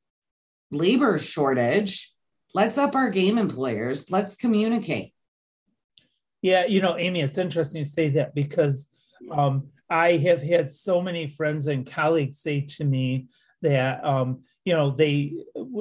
labor 0.70 1.18
shortage. 1.18 2.12
Let's 2.54 2.78
up 2.78 2.94
our 2.94 3.10
game, 3.10 3.38
employers. 3.38 4.10
Let's 4.10 4.36
communicate. 4.36 5.12
Yeah, 6.40 6.66
you 6.66 6.80
know, 6.80 6.96
Amy, 6.96 7.20
it's 7.20 7.38
interesting 7.38 7.82
to 7.82 7.88
say 7.88 8.10
that 8.10 8.34
because 8.34 8.86
um, 9.30 9.68
I 9.90 10.12
have 10.18 10.42
had 10.42 10.70
so 10.70 11.02
many 11.02 11.28
friends 11.28 11.66
and 11.66 11.90
colleagues 11.90 12.40
say 12.40 12.62
to 12.76 12.84
me 12.84 13.26
that 13.62 14.04
um, 14.04 14.42
you 14.64 14.74
know 14.74 14.90
they 14.90 15.32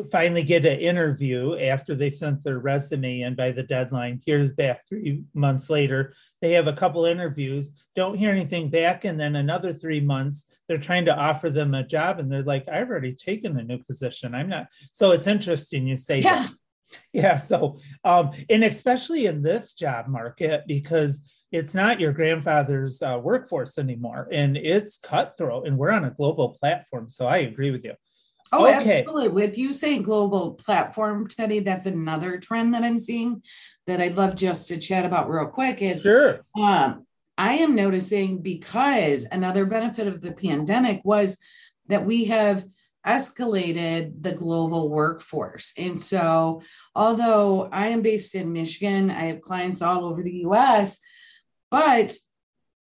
finally 0.10 0.44
get 0.44 0.66
an 0.66 0.80
interview 0.80 1.58
after 1.58 1.94
they 1.94 2.10
sent 2.10 2.44
their 2.44 2.60
resume 2.60 3.22
in 3.22 3.36
by 3.36 3.52
the 3.52 3.64
deadline. 3.64 4.22
Here's 4.26 4.54
back 4.54 4.88
three 4.88 5.24
months 5.34 5.70
later. 5.70 6.14
They 6.42 6.54
have 6.54 6.68
a 6.68 6.74
couple 6.74 7.06
interviews. 7.06 7.72
Don't 7.96 8.18
hear 8.18 8.32
anything 8.32 8.70
back. 8.70 9.06
And 9.06 9.20
then 9.20 9.36
another 9.36 9.74
three 9.74 10.00
months 10.00 10.46
they're 10.68 10.78
trying 10.78 11.06
to 11.06 11.18
offer 11.18 11.50
them 11.50 11.74
a 11.74 11.84
job 11.84 12.20
and 12.20 12.32
they're 12.32 12.44
like 12.44 12.68
i've 12.68 12.90
already 12.90 13.14
taken 13.14 13.58
a 13.60 13.64
new 13.64 13.80
position. 13.84 14.34
I'm 14.34 14.50
not 14.50 14.68
so 14.92 15.12
it's 15.12 15.28
interesting 15.28 15.88
you 15.88 15.98
say 15.98 16.20
yeah. 16.20 16.44
That. 16.44 16.52
yeah. 17.14 17.38
So 17.38 17.80
um 18.04 18.32
and 18.50 18.64
especially 18.64 19.26
in 19.26 19.42
this 19.42 19.74
job 19.74 20.08
market 20.08 20.64
because 20.68 21.22
it's 21.52 21.74
not 21.74 22.00
your 22.00 22.12
grandfather's 22.12 23.02
uh, 23.02 23.20
workforce 23.22 23.78
anymore 23.78 24.28
and 24.32 24.58
it's 24.58 24.98
cutthroat 24.98 25.66
and 25.68 25.78
we're 25.78 25.92
on 25.92 26.06
a 26.06 26.12
global 26.12 26.58
platform 26.60 27.08
so 27.10 27.26
i 27.28 27.38
agree 27.38 27.72
with 27.72 27.84
you 27.84 27.94
Oh, 28.52 28.66
okay. 28.66 29.02
absolutely. 29.02 29.30
With 29.30 29.58
you 29.58 29.74
saying 29.74 30.04
global 30.04 30.54
platform, 30.54 31.28
Teddy, 31.28 31.60
that's 31.60 31.86
another 31.86 32.38
trend 32.38 32.74
that 32.74 32.84
I'm 32.84 33.00
seeing 33.00 33.42
that 33.88 34.02
I'd 34.02 34.16
love 34.16 34.36
just 34.36 34.68
to 34.70 34.78
chat 34.78 35.06
about 35.06 35.30
real 35.30 35.48
quick. 35.48 35.82
Is 35.82 36.02
sure. 36.02 36.46
Um, 36.58 37.06
I 37.38 37.54
am 37.56 37.76
noticing 37.76 38.42
because 38.42 39.26
another 39.32 39.66
benefit 39.66 40.08
of 40.08 40.22
the 40.22 40.34
pandemic 40.34 41.02
was 41.04 41.38
that 41.88 42.06
we 42.06 42.26
have 42.26 42.66
escalated 43.06 44.22
the 44.22 44.34
global 44.34 44.90
workforce. 44.90 45.74
And 45.78 46.02
so, 46.02 46.62
although 46.96 47.70
I 47.72 47.88
am 47.88 48.02
based 48.02 48.36
in 48.36 48.52
Michigan, 48.52 49.10
I 49.12 49.26
have 49.26 49.42
clients 49.42 49.82
all 49.82 50.06
over 50.06 50.24
the 50.24 50.44
US, 50.46 51.00
but 51.70 52.16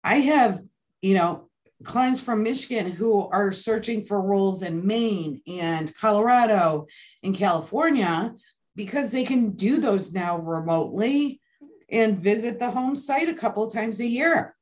I 0.03 0.15
have, 0.15 0.61
you 1.01 1.15
know, 1.15 1.49
clients 1.83 2.19
from 2.19 2.43
Michigan 2.43 2.91
who 2.91 3.27
are 3.29 3.51
searching 3.51 4.03
for 4.03 4.21
roles 4.21 4.61
in 4.61 4.85
Maine 4.85 5.41
and 5.47 5.93
Colorado 5.95 6.87
and 7.23 7.35
California 7.35 8.35
because 8.75 9.11
they 9.11 9.23
can 9.23 9.51
do 9.51 9.79
those 9.79 10.13
now 10.13 10.37
remotely 10.37 11.41
and 11.89 12.19
visit 12.19 12.59
the 12.59 12.71
home 12.71 12.95
site 12.95 13.29
a 13.29 13.33
couple 13.33 13.69
times 13.69 13.99
a 13.99 14.05
year. 14.05 14.55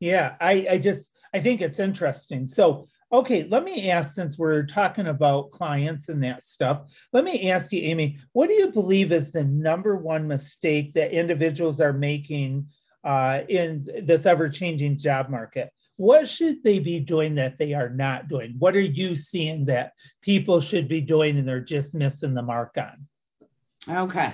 Yeah, 0.00 0.34
I, 0.40 0.66
I 0.70 0.78
just 0.78 1.10
I 1.32 1.40
think 1.40 1.60
it's 1.60 1.80
interesting. 1.80 2.46
So 2.46 2.88
okay, 3.12 3.44
let 3.44 3.64
me 3.64 3.90
ask 3.90 4.14
since 4.14 4.36
we're 4.36 4.66
talking 4.66 5.06
about 5.06 5.50
clients 5.52 6.08
and 6.08 6.22
that 6.24 6.42
stuff, 6.42 6.90
let 7.12 7.24
me 7.24 7.50
ask 7.50 7.72
you, 7.72 7.80
Amy, 7.82 8.18
what 8.32 8.48
do 8.48 8.54
you 8.54 8.72
believe 8.72 9.12
is 9.12 9.30
the 9.30 9.44
number 9.44 9.96
one 9.96 10.26
mistake 10.26 10.94
that 10.94 11.12
individuals 11.12 11.80
are 11.80 11.92
making 11.92 12.66
uh, 13.04 13.42
in 13.48 13.84
this 14.02 14.26
ever 14.26 14.48
changing 14.48 14.98
job 14.98 15.28
market? 15.28 15.70
what 15.96 16.28
should 16.28 16.62
they 16.62 16.78
be 16.78 16.98
doing 16.98 17.36
that 17.36 17.58
they 17.58 17.72
are 17.72 17.88
not 17.88 18.28
doing? 18.28 18.56
What 18.58 18.74
are 18.74 18.80
you 18.80 19.14
seeing 19.14 19.66
that 19.66 19.92
people 20.22 20.60
should 20.60 20.88
be 20.88 21.00
doing 21.00 21.38
and 21.38 21.46
they're 21.46 21.60
just 21.60 21.94
missing 21.94 22.34
the 22.34 22.42
mark 22.42 22.76
on? 22.76 23.06
Okay. 23.88 24.32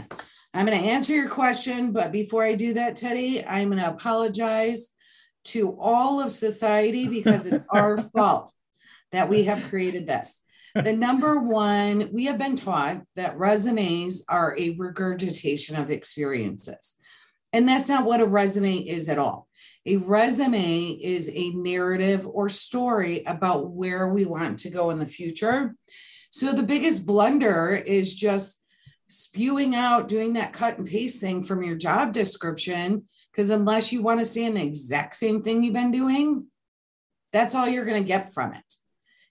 I'm 0.54 0.66
going 0.66 0.80
to 0.80 0.88
answer 0.88 1.12
your 1.12 1.28
question, 1.28 1.92
but 1.92 2.12
before 2.12 2.44
I 2.44 2.54
do 2.54 2.74
that, 2.74 2.96
Teddy, 2.96 3.44
I'm 3.44 3.70
going 3.70 3.82
to 3.82 3.90
apologize 3.90 4.90
to 5.44 5.76
all 5.78 6.20
of 6.20 6.32
society 6.32 7.06
because 7.06 7.46
it's 7.46 7.64
our 7.70 8.00
fault 8.00 8.52
that 9.12 9.28
we 9.28 9.44
have 9.44 9.68
created 9.68 10.06
this. 10.06 10.42
The 10.74 10.92
number 10.92 11.38
one, 11.40 12.10
we 12.12 12.26
have 12.26 12.38
been 12.38 12.56
taught 12.56 13.02
that 13.16 13.36
resumes 13.38 14.24
are 14.28 14.56
a 14.56 14.70
regurgitation 14.70 15.76
of 15.76 15.90
experiences. 15.90 16.94
And 17.52 17.68
that's 17.68 17.88
not 17.88 18.04
what 18.04 18.20
a 18.20 18.26
resume 18.26 18.76
is 18.76 19.08
at 19.08 19.18
all. 19.18 19.48
A 19.86 19.96
resume 19.96 20.90
is 20.90 21.30
a 21.32 21.50
narrative 21.50 22.26
or 22.26 22.48
story 22.48 23.24
about 23.24 23.70
where 23.70 24.08
we 24.08 24.24
want 24.24 24.60
to 24.60 24.70
go 24.70 24.90
in 24.90 24.98
the 24.98 25.06
future. 25.06 25.74
So 26.30 26.52
the 26.52 26.62
biggest 26.62 27.06
blunder 27.06 27.74
is 27.74 28.14
just 28.14 28.62
spewing 29.08 29.74
out, 29.74 30.06
doing 30.06 30.34
that 30.34 30.52
cut 30.52 30.78
and 30.78 30.86
paste 30.86 31.18
thing 31.18 31.42
from 31.42 31.62
your 31.62 31.76
job 31.76 32.12
description. 32.12 33.06
Because 33.32 33.50
unless 33.50 33.92
you 33.92 34.02
want 34.02 34.20
to 34.20 34.26
stay 34.26 34.44
in 34.44 34.54
the 34.54 34.62
exact 34.62 35.16
same 35.16 35.42
thing 35.42 35.64
you've 35.64 35.74
been 35.74 35.90
doing, 35.90 36.46
That's 37.32 37.54
all 37.54 37.68
you're 37.68 37.84
going 37.84 38.02
to 38.02 38.06
get 38.06 38.32
from 38.32 38.54
it. 38.54 38.74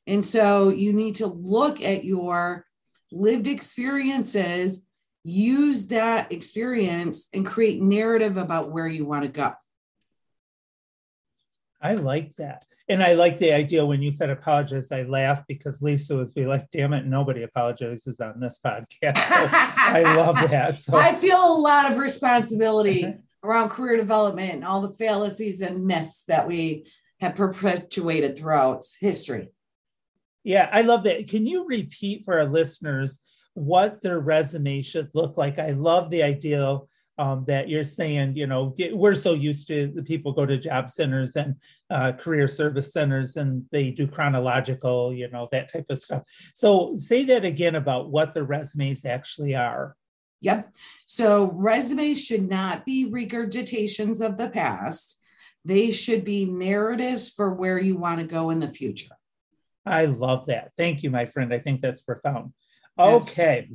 And 0.07 0.23
so 0.23 0.69
you 0.69 0.93
need 0.93 1.15
to 1.15 1.27
look 1.27 1.81
at 1.81 2.05
your 2.05 2.65
lived 3.11 3.47
experiences, 3.47 4.85
use 5.23 5.87
that 5.87 6.31
experience, 6.31 7.27
and 7.33 7.45
create 7.45 7.81
narrative 7.81 8.37
about 8.37 8.71
where 8.71 8.87
you 8.87 9.05
want 9.05 9.23
to 9.23 9.29
go. 9.29 9.53
I 11.81 11.93
like 11.93 12.35
that. 12.35 12.65
And 12.89 13.03
I 13.03 13.13
like 13.13 13.37
the 13.37 13.53
idea 13.53 13.85
when 13.85 14.01
you 14.01 14.09
said 14.09 14.31
apologize, 14.31 14.91
I 14.91 15.03
laughed 15.03 15.45
because 15.47 15.81
Lisa 15.81 16.15
was 16.15 16.33
be 16.33 16.47
like, 16.47 16.71
damn 16.71 16.93
it, 16.93 17.05
nobody 17.05 17.43
apologizes 17.43 18.19
on 18.19 18.39
this 18.39 18.59
podcast. 18.65 19.17
So 19.17 19.47
I 19.51 20.01
love 20.15 20.35
that. 20.49 20.73
So. 20.75 20.97
I 20.97 21.13
feel 21.13 21.37
a 21.37 21.61
lot 21.61 21.91
of 21.91 21.99
responsibility 21.99 23.13
around 23.43 23.69
career 23.69 23.95
development 23.95 24.53
and 24.55 24.65
all 24.65 24.81
the 24.81 24.95
fallacies 24.95 25.61
and 25.61 25.85
myths 25.85 26.23
that 26.27 26.47
we 26.47 26.87
have 27.21 27.35
perpetuated 27.35 28.37
throughout 28.37 28.83
history. 28.99 29.51
Yeah, 30.43 30.67
I 30.71 30.81
love 30.81 31.03
that. 31.03 31.27
Can 31.27 31.45
you 31.45 31.67
repeat 31.67 32.25
for 32.25 32.39
our 32.39 32.45
listeners 32.45 33.19
what 33.59 34.01
their 34.01 34.19
resume 34.19 34.81
should 34.81 35.09
look 35.13 35.37
like? 35.37 35.59
I 35.59 35.71
love 35.71 36.09
the 36.09 36.23
idea 36.23 36.79
um, 37.17 37.43
that 37.47 37.67
you're 37.67 37.83
saying, 37.83 38.37
you 38.37 38.47
know, 38.47 38.67
get, 38.69 38.95
we're 38.95 39.13
so 39.13 39.33
used 39.33 39.67
to 39.67 39.87
the 39.87 40.01
people 40.01 40.31
go 40.31 40.45
to 40.45 40.57
job 40.57 40.89
centers 40.89 41.35
and 41.35 41.55
uh, 41.89 42.13
career 42.13 42.47
service 42.47 42.93
centers 42.93 43.35
and 43.35 43.65
they 43.71 43.91
do 43.91 44.07
chronological, 44.07 45.13
you 45.13 45.29
know, 45.29 45.49
that 45.51 45.71
type 45.71 45.87
of 45.89 45.99
stuff. 45.99 46.23
So 46.55 46.95
say 46.95 47.25
that 47.25 47.43
again 47.43 47.75
about 47.75 48.09
what 48.09 48.31
the 48.31 48.45
resumes 48.45 49.03
actually 49.03 49.53
are. 49.53 49.97
Yep. 50.41 50.73
So 51.05 51.51
resumes 51.51 52.23
should 52.23 52.49
not 52.49 52.85
be 52.85 53.11
regurgitations 53.11 54.25
of 54.25 54.37
the 54.37 54.49
past. 54.49 55.19
They 55.65 55.91
should 55.91 56.23
be 56.23 56.45
narratives 56.45 57.29
for 57.29 57.53
where 57.53 57.77
you 57.77 57.97
want 57.97 58.21
to 58.21 58.25
go 58.25 58.49
in 58.49 58.61
the 58.61 58.69
future. 58.69 59.13
I 59.85 60.05
love 60.05 60.45
that. 60.45 60.71
Thank 60.77 61.03
you, 61.03 61.09
my 61.09 61.25
friend. 61.25 61.53
I 61.53 61.59
think 61.59 61.81
that's 61.81 61.99
profound. 61.99 62.53
Okay. 62.99 63.69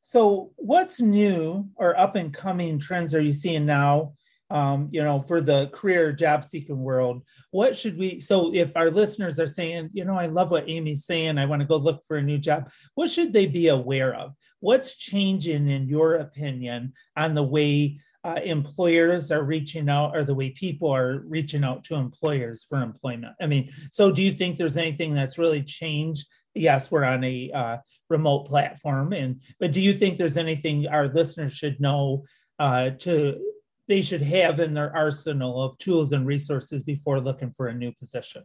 So, 0.00 0.52
what's 0.56 1.00
new 1.00 1.68
or 1.76 1.98
up 1.98 2.16
and 2.16 2.32
coming 2.32 2.78
trends 2.78 3.14
are 3.14 3.20
you 3.20 3.32
seeing 3.32 3.66
now? 3.66 4.14
Um, 4.50 4.88
you 4.90 5.04
know, 5.04 5.20
for 5.20 5.42
the 5.42 5.68
career 5.74 6.10
job 6.10 6.42
seeking 6.42 6.78
world, 6.78 7.22
what 7.50 7.76
should 7.76 7.98
we? 7.98 8.18
So, 8.20 8.54
if 8.54 8.76
our 8.76 8.90
listeners 8.90 9.38
are 9.38 9.46
saying, 9.46 9.90
you 9.92 10.04
know, 10.04 10.14
I 10.14 10.26
love 10.26 10.50
what 10.50 10.68
Amy's 10.68 11.04
saying, 11.04 11.36
I 11.36 11.46
want 11.46 11.60
to 11.60 11.68
go 11.68 11.76
look 11.76 12.02
for 12.06 12.16
a 12.16 12.22
new 12.22 12.38
job, 12.38 12.70
what 12.94 13.10
should 13.10 13.32
they 13.32 13.46
be 13.46 13.68
aware 13.68 14.14
of? 14.14 14.32
What's 14.60 14.96
changing, 14.96 15.68
in 15.68 15.88
your 15.88 16.14
opinion, 16.14 16.94
on 17.16 17.34
the 17.34 17.42
way 17.42 18.00
uh, 18.24 18.40
employers 18.42 19.30
are 19.30 19.44
reaching 19.44 19.88
out 19.88 20.16
or 20.16 20.24
the 20.24 20.34
way 20.34 20.50
people 20.50 20.90
are 20.90 21.22
reaching 21.26 21.64
out 21.64 21.84
to 21.84 21.94
employers 21.94 22.64
for 22.64 22.80
employment? 22.80 23.34
I 23.40 23.46
mean, 23.46 23.70
so 23.92 24.10
do 24.10 24.22
you 24.22 24.32
think 24.32 24.56
there's 24.56 24.76
anything 24.76 25.14
that's 25.14 25.38
really 25.38 25.62
changed? 25.62 26.26
Yes, 26.54 26.90
we're 26.90 27.04
on 27.04 27.22
a 27.24 27.50
uh, 27.52 27.76
remote 28.08 28.46
platform, 28.46 29.12
and 29.12 29.42
but 29.60 29.72
do 29.72 29.80
you 29.80 29.92
think 29.92 30.16
there's 30.16 30.36
anything 30.36 30.88
our 30.88 31.08
listeners 31.08 31.52
should 31.52 31.80
know 31.80 32.24
uh, 32.58 32.90
to 32.90 33.38
they 33.86 34.02
should 34.02 34.22
have 34.22 34.60
in 34.60 34.74
their 34.74 34.94
arsenal 34.94 35.62
of 35.62 35.78
tools 35.78 36.12
and 36.12 36.26
resources 36.26 36.82
before 36.82 37.20
looking 37.20 37.50
for 37.52 37.68
a 37.68 37.74
new 37.74 37.92
position? 37.92 38.44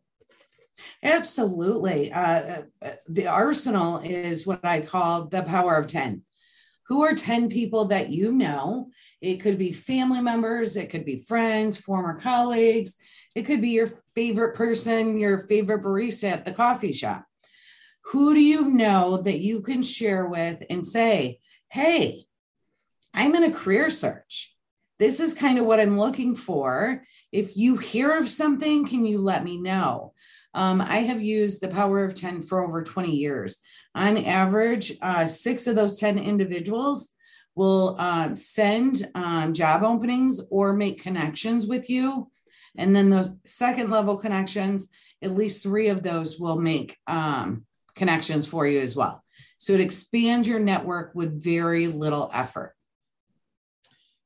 Absolutely. 1.03 2.11
Uh, 2.11 2.63
uh 2.81 2.91
the 3.07 3.27
arsenal 3.27 3.99
is 3.99 4.47
what 4.47 4.65
I 4.65 4.81
call 4.81 5.27
the 5.27 5.43
power 5.43 5.75
of 5.75 5.87
10. 5.87 6.23
Who 6.87 7.03
are 7.03 7.13
10 7.13 7.49
people 7.49 7.85
that 7.85 8.09
you 8.09 8.31
know? 8.31 8.89
It 9.21 9.37
could 9.37 9.57
be 9.57 9.71
family 9.71 10.21
members, 10.21 10.75
it 10.75 10.89
could 10.89 11.05
be 11.05 11.17
friends, 11.17 11.77
former 11.77 12.19
colleagues, 12.19 12.95
it 13.35 13.43
could 13.43 13.61
be 13.61 13.69
your 13.69 13.89
favorite 14.15 14.55
person, 14.55 15.19
your 15.19 15.47
favorite 15.47 15.83
barista 15.83 16.31
at 16.31 16.45
the 16.45 16.51
coffee 16.51 16.93
shop. 16.93 17.25
Who 18.07 18.33
do 18.33 18.41
you 18.41 18.69
know 18.69 19.17
that 19.17 19.39
you 19.39 19.61
can 19.61 19.81
share 19.81 20.25
with 20.25 20.63
and 20.69 20.85
say, 20.85 21.39
hey, 21.69 22.25
I'm 23.13 23.35
in 23.35 23.43
a 23.43 23.51
career 23.51 23.89
search. 23.89 24.53
This 24.99 25.19
is 25.19 25.33
kind 25.33 25.57
of 25.57 25.65
what 25.65 25.79
I'm 25.79 25.99
looking 25.99 26.35
for. 26.35 27.03
If 27.31 27.57
you 27.57 27.77
hear 27.77 28.17
of 28.17 28.29
something, 28.29 28.85
can 28.85 29.05
you 29.05 29.19
let 29.19 29.43
me 29.43 29.57
know? 29.57 30.13
Um, 30.53 30.81
I 30.81 30.97
have 30.97 31.21
used 31.21 31.61
the 31.61 31.67
power 31.67 32.03
of 32.03 32.13
10 32.13 32.43
for 32.43 32.61
over 32.61 32.83
20 32.83 33.11
years. 33.11 33.57
On 33.95 34.17
average, 34.17 34.93
uh, 35.01 35.25
six 35.25 35.67
of 35.67 35.75
those 35.75 35.99
10 35.99 36.17
individuals 36.19 37.09
will 37.55 37.95
um, 37.99 38.35
send 38.35 39.09
um, 39.15 39.53
job 39.53 39.83
openings 39.83 40.41
or 40.49 40.73
make 40.73 41.01
connections 41.01 41.65
with 41.65 41.89
you. 41.89 42.29
And 42.75 42.95
then 42.95 43.09
those 43.09 43.35
second 43.45 43.89
level 43.89 44.17
connections, 44.17 44.89
at 45.21 45.31
least 45.31 45.61
three 45.61 45.89
of 45.89 46.03
those 46.03 46.39
will 46.39 46.59
make 46.59 46.97
um, 47.07 47.65
connections 47.95 48.47
for 48.47 48.65
you 48.67 48.79
as 48.79 48.95
well. 48.95 49.23
So 49.57 49.73
it 49.73 49.81
expands 49.81 50.47
your 50.47 50.59
network 50.59 51.11
with 51.15 51.41
very 51.41 51.87
little 51.87 52.29
effort. 52.33 52.75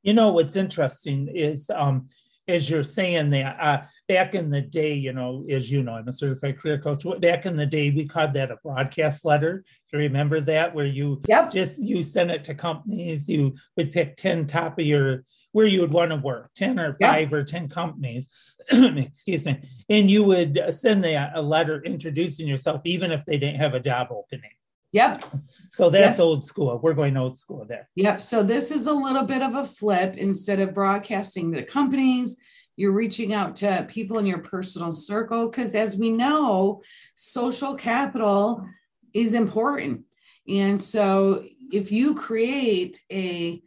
You 0.04 0.14
know, 0.14 0.32
what's 0.32 0.56
interesting 0.56 1.28
is 1.28 1.70
um, 1.70 2.08
as 2.48 2.70
you're 2.70 2.84
saying 2.84 3.30
that 3.32 3.58
uh, 3.60 3.82
back 4.08 4.34
in 4.34 4.50
the 4.50 4.62
day, 4.62 4.94
you 4.94 5.12
know, 5.12 5.46
as 5.50 5.70
you 5.70 5.84
know, 5.84 5.94
I'm 5.94 6.08
a 6.08 6.14
certified 6.14 6.58
career 6.58 6.80
coach. 6.80 7.06
Back 7.20 7.46
in 7.46 7.58
the 7.58 7.66
day, 7.66 7.90
we 7.92 8.06
called 8.06 8.34
that 8.34 8.52
a 8.52 8.58
broadcast 8.64 9.26
letter. 9.26 9.64
Do 9.92 9.98
you 9.98 10.04
remember 10.06 10.40
that? 10.42 10.74
Where 10.74 10.86
you 10.86 11.22
yep. 11.28 11.52
just 11.52 11.84
you 11.84 12.04
send 12.04 12.32
it 12.32 12.44
to 12.46 12.56
companies, 12.56 13.28
you 13.28 13.56
would 13.76 13.92
pick 13.92 14.16
10 14.16 14.48
top 14.48 14.80
of 14.80 14.86
your 14.86 15.26
where 15.58 15.66
you 15.66 15.82
would 15.82 15.92
want 15.92 16.12
to 16.12 16.18
work, 16.18 16.52
10 16.54 16.80
or 16.80 16.94
five 17.02 17.32
yep. 17.32 17.34
or 17.34 17.44
10 17.44 17.68
companies, 17.68 18.30
excuse 18.72 19.44
me, 19.44 19.58
and 19.90 20.10
you 20.10 20.24
would 20.24 20.60
uh, 20.60 20.72
send 20.72 21.04
the, 21.04 21.16
uh, 21.16 21.32
a 21.34 21.42
letter 21.42 21.82
introducing 21.82 22.48
yourself, 22.48 22.84
even 22.86 23.12
if 23.12 23.26
they 23.26 23.40
didn't 23.40 23.60
have 23.60 23.74
a 23.74 23.80
job 23.80 24.10
opening. 24.12 24.52
Yep. 24.92 25.24
So 25.72 25.90
that's 25.90 26.20
yep. 26.20 26.26
old 26.26 26.44
school. 26.44 26.80
We're 26.84 26.94
going 26.94 27.18
old 27.18 27.38
school 27.38 27.66
there. 27.68 27.90
Yep. 27.96 28.22
So 28.22 28.44
this 28.44 28.70
is 28.70 28.86
a 28.86 28.94
little 28.94 29.24
bit 29.24 29.42
of 29.42 29.56
a 29.56 29.66
flip. 29.66 30.16
Instead 30.18 30.60
of 30.60 30.76
broadcasting 30.76 31.52
to 31.54 31.64
companies, 31.64 32.38
you're 32.76 32.92
reaching 32.92 33.34
out 33.34 33.56
to 33.56 33.88
people 33.90 34.20
in 34.20 34.28
your 34.28 34.44
personal 34.44 34.92
circle 34.92 35.50
because, 35.50 35.74
as 35.74 35.98
we 35.98 36.12
know, 36.12 36.84
social 37.16 37.74
capital 37.74 38.64
is 39.12 39.34
important. 39.34 40.04
And 40.48 40.80
so 40.80 41.46
if 41.72 41.92
you 41.92 42.14
create 42.14 43.02
a 43.12 43.64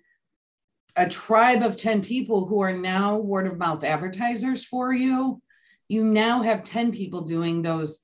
a 1.01 1.09
tribe 1.09 1.63
of 1.63 1.77
10 1.77 2.03
people 2.03 2.45
who 2.45 2.61
are 2.61 2.75
now 2.75 3.17
word 3.17 3.47
of 3.47 3.57
mouth 3.57 3.83
advertisers 3.83 4.63
for 4.63 4.93
you, 4.93 5.41
you 5.89 6.05
now 6.05 6.43
have 6.43 6.63
10 6.63 6.93
people 6.93 7.23
doing 7.23 7.63
those 7.63 8.01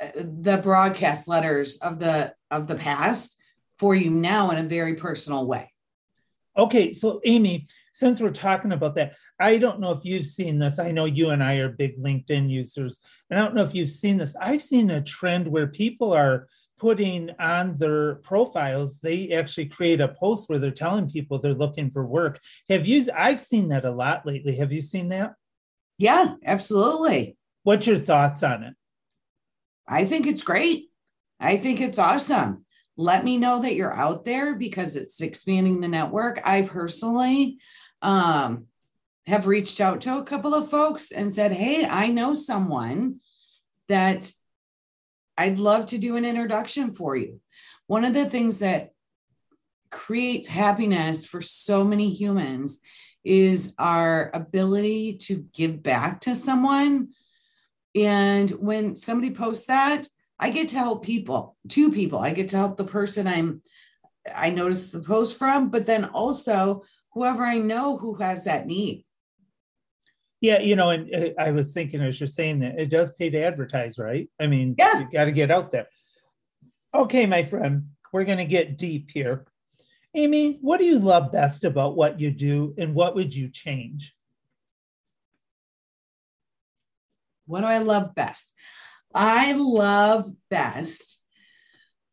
uh, 0.00 0.08
the 0.16 0.58
broadcast 0.58 1.26
letters 1.28 1.78
of 1.78 1.98
the 1.98 2.34
of 2.50 2.66
the 2.66 2.74
past 2.74 3.40
for 3.78 3.94
you 3.94 4.10
now 4.10 4.50
in 4.50 4.58
a 4.58 4.68
very 4.68 4.96
personal 4.96 5.46
way. 5.46 5.72
Okay, 6.58 6.92
so 6.92 7.22
Amy, 7.24 7.66
since 7.94 8.20
we're 8.20 8.32
talking 8.32 8.72
about 8.72 8.94
that, 8.96 9.14
I 9.40 9.56
don't 9.56 9.80
know 9.80 9.92
if 9.92 10.04
you've 10.04 10.26
seen 10.26 10.58
this. 10.58 10.78
I 10.78 10.90
know 10.90 11.06
you 11.06 11.30
and 11.30 11.42
I 11.42 11.54
are 11.54 11.70
big 11.70 11.98
LinkedIn 11.98 12.50
users, 12.50 13.00
and 13.30 13.40
I 13.40 13.44
don't 13.44 13.54
know 13.54 13.62
if 13.62 13.74
you've 13.74 13.90
seen 13.90 14.18
this. 14.18 14.36
I've 14.38 14.62
seen 14.62 14.90
a 14.90 15.00
trend 15.00 15.48
where 15.48 15.68
people 15.68 16.12
are 16.12 16.48
putting 16.78 17.30
on 17.38 17.76
their 17.76 18.16
profiles, 18.16 19.00
they 19.00 19.32
actually 19.32 19.66
create 19.66 20.00
a 20.00 20.08
post 20.08 20.48
where 20.48 20.58
they're 20.58 20.70
telling 20.70 21.10
people 21.10 21.38
they're 21.38 21.54
looking 21.54 21.90
for 21.90 22.06
work. 22.06 22.40
Have 22.68 22.86
you? 22.86 23.06
I've 23.14 23.40
seen 23.40 23.68
that 23.68 23.84
a 23.84 23.90
lot 23.90 24.26
lately. 24.26 24.56
Have 24.56 24.72
you 24.72 24.80
seen 24.80 25.08
that? 25.08 25.34
Yeah, 25.98 26.34
absolutely. 26.44 27.36
What's 27.64 27.86
your 27.86 27.98
thoughts 27.98 28.42
on 28.42 28.62
it? 28.62 28.74
I 29.86 30.04
think 30.04 30.26
it's 30.26 30.42
great. 30.42 30.90
I 31.40 31.56
think 31.56 31.80
it's 31.80 31.98
awesome. 31.98 32.64
Let 32.96 33.24
me 33.24 33.36
know 33.36 33.62
that 33.62 33.74
you're 33.74 33.94
out 33.94 34.24
there 34.24 34.54
because 34.56 34.96
it's 34.96 35.20
expanding 35.20 35.80
the 35.80 35.88
network. 35.88 36.40
I 36.44 36.62
personally 36.62 37.58
um, 38.02 38.66
have 39.26 39.46
reached 39.46 39.80
out 39.80 40.00
to 40.02 40.18
a 40.18 40.24
couple 40.24 40.54
of 40.54 40.70
folks 40.70 41.12
and 41.12 41.32
said, 41.32 41.52
Hey, 41.52 41.86
I 41.86 42.08
know 42.08 42.34
someone 42.34 43.20
that 43.88 44.32
I'd 45.38 45.58
love 45.58 45.86
to 45.86 45.98
do 45.98 46.16
an 46.16 46.24
introduction 46.24 46.92
for 46.94 47.16
you. 47.16 47.40
One 47.86 48.04
of 48.04 48.12
the 48.12 48.28
things 48.28 48.58
that 48.58 48.90
creates 49.90 50.48
happiness 50.48 51.24
for 51.24 51.40
so 51.40 51.84
many 51.84 52.12
humans 52.12 52.80
is 53.24 53.74
our 53.78 54.30
ability 54.34 55.16
to 55.16 55.46
give 55.54 55.82
back 55.82 56.20
to 56.20 56.36
someone 56.36 57.08
and 57.94 58.50
when 58.50 58.96
somebody 58.96 59.34
posts 59.34 59.66
that, 59.66 60.06
I 60.38 60.50
get 60.50 60.68
to 60.68 60.76
help 60.76 61.04
people, 61.04 61.56
two 61.68 61.90
people. 61.90 62.18
I 62.18 62.32
get 62.32 62.48
to 62.50 62.56
help 62.56 62.76
the 62.76 62.84
person 62.84 63.26
I'm 63.26 63.62
I 64.34 64.50
noticed 64.50 64.92
the 64.92 65.00
post 65.00 65.38
from, 65.38 65.70
but 65.70 65.86
then 65.86 66.04
also 66.04 66.82
whoever 67.14 67.44
I 67.44 67.58
know 67.58 67.96
who 67.96 68.14
has 68.16 68.44
that 68.44 68.66
need. 68.66 69.04
Yeah, 70.40 70.60
you 70.60 70.76
know, 70.76 70.90
and 70.90 71.12
uh, 71.14 71.30
I 71.38 71.50
was 71.50 71.72
thinking 71.72 72.00
as 72.00 72.20
you're 72.20 72.28
saying 72.28 72.60
that 72.60 72.78
it 72.78 72.90
does 72.90 73.10
pay 73.12 73.28
to 73.30 73.42
advertise, 73.42 73.98
right? 73.98 74.28
I 74.38 74.46
mean, 74.46 74.76
yeah. 74.78 75.00
you 75.00 75.08
got 75.12 75.24
to 75.24 75.32
get 75.32 75.50
out 75.50 75.70
there. 75.70 75.88
Okay, 76.94 77.26
my 77.26 77.42
friend, 77.42 77.88
we're 78.12 78.24
going 78.24 78.38
to 78.38 78.44
get 78.44 78.78
deep 78.78 79.10
here. 79.10 79.46
Amy, 80.14 80.58
what 80.62 80.78
do 80.78 80.86
you 80.86 80.98
love 80.98 81.32
best 81.32 81.64
about 81.64 81.96
what 81.96 82.20
you 82.20 82.30
do 82.30 82.74
and 82.78 82.94
what 82.94 83.14
would 83.14 83.34
you 83.34 83.48
change? 83.48 84.14
What 87.46 87.60
do 87.60 87.66
I 87.66 87.78
love 87.78 88.14
best? 88.14 88.54
I 89.14 89.52
love 89.52 90.30
best 90.50 91.24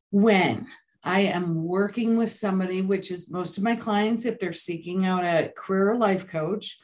when 0.09 0.67
I 1.03 1.21
am 1.21 1.63
working 1.63 2.17
with 2.17 2.31
somebody, 2.31 2.81
which 2.81 3.11
is 3.11 3.29
most 3.29 3.57
of 3.57 3.63
my 3.63 3.75
clients, 3.75 4.25
if 4.25 4.39
they're 4.39 4.53
seeking 4.53 5.05
out 5.05 5.23
a 5.23 5.53
career 5.55 5.91
or 5.91 5.97
life 5.97 6.27
coach, 6.27 6.79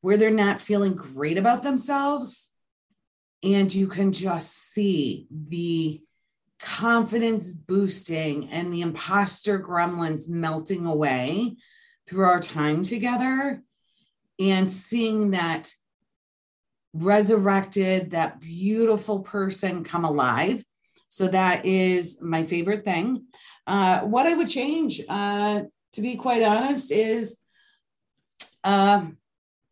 where 0.00 0.16
they're 0.16 0.30
not 0.30 0.60
feeling 0.60 0.94
great 0.94 1.38
about 1.38 1.62
themselves. 1.62 2.50
And 3.42 3.72
you 3.72 3.86
can 3.86 4.12
just 4.12 4.72
see 4.72 5.26
the 5.30 6.02
confidence 6.58 7.52
boosting 7.52 8.48
and 8.50 8.72
the 8.72 8.80
imposter 8.80 9.60
gremlins 9.60 10.28
melting 10.28 10.86
away 10.86 11.56
through 12.06 12.24
our 12.24 12.40
time 12.40 12.82
together 12.82 13.62
and 14.40 14.68
seeing 14.68 15.32
that 15.32 15.72
resurrected, 16.92 18.12
that 18.12 18.40
beautiful 18.40 19.20
person 19.20 19.84
come 19.84 20.04
alive. 20.04 20.64
So 21.08 21.28
that 21.28 21.64
is 21.64 22.20
my 22.20 22.44
favorite 22.44 22.84
thing. 22.84 23.26
Uh, 23.66 24.00
what 24.00 24.26
I 24.26 24.34
would 24.34 24.48
change, 24.48 25.00
uh, 25.08 25.62
to 25.92 26.00
be 26.00 26.16
quite 26.16 26.42
honest, 26.42 26.90
is 26.90 27.38
uh, 28.64 29.06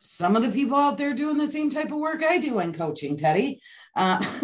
some 0.06 0.36
of 0.36 0.42
the 0.42 0.50
people 0.50 0.76
out 0.76 0.98
there 0.98 1.12
doing 1.12 1.36
the 1.36 1.46
same 1.46 1.68
type 1.68 1.90
of 1.90 1.98
work 1.98 2.22
I 2.22 2.38
do 2.38 2.60
in 2.60 2.72
coaching, 2.72 3.16
Teddy. 3.16 3.60
Uh, 3.94 4.22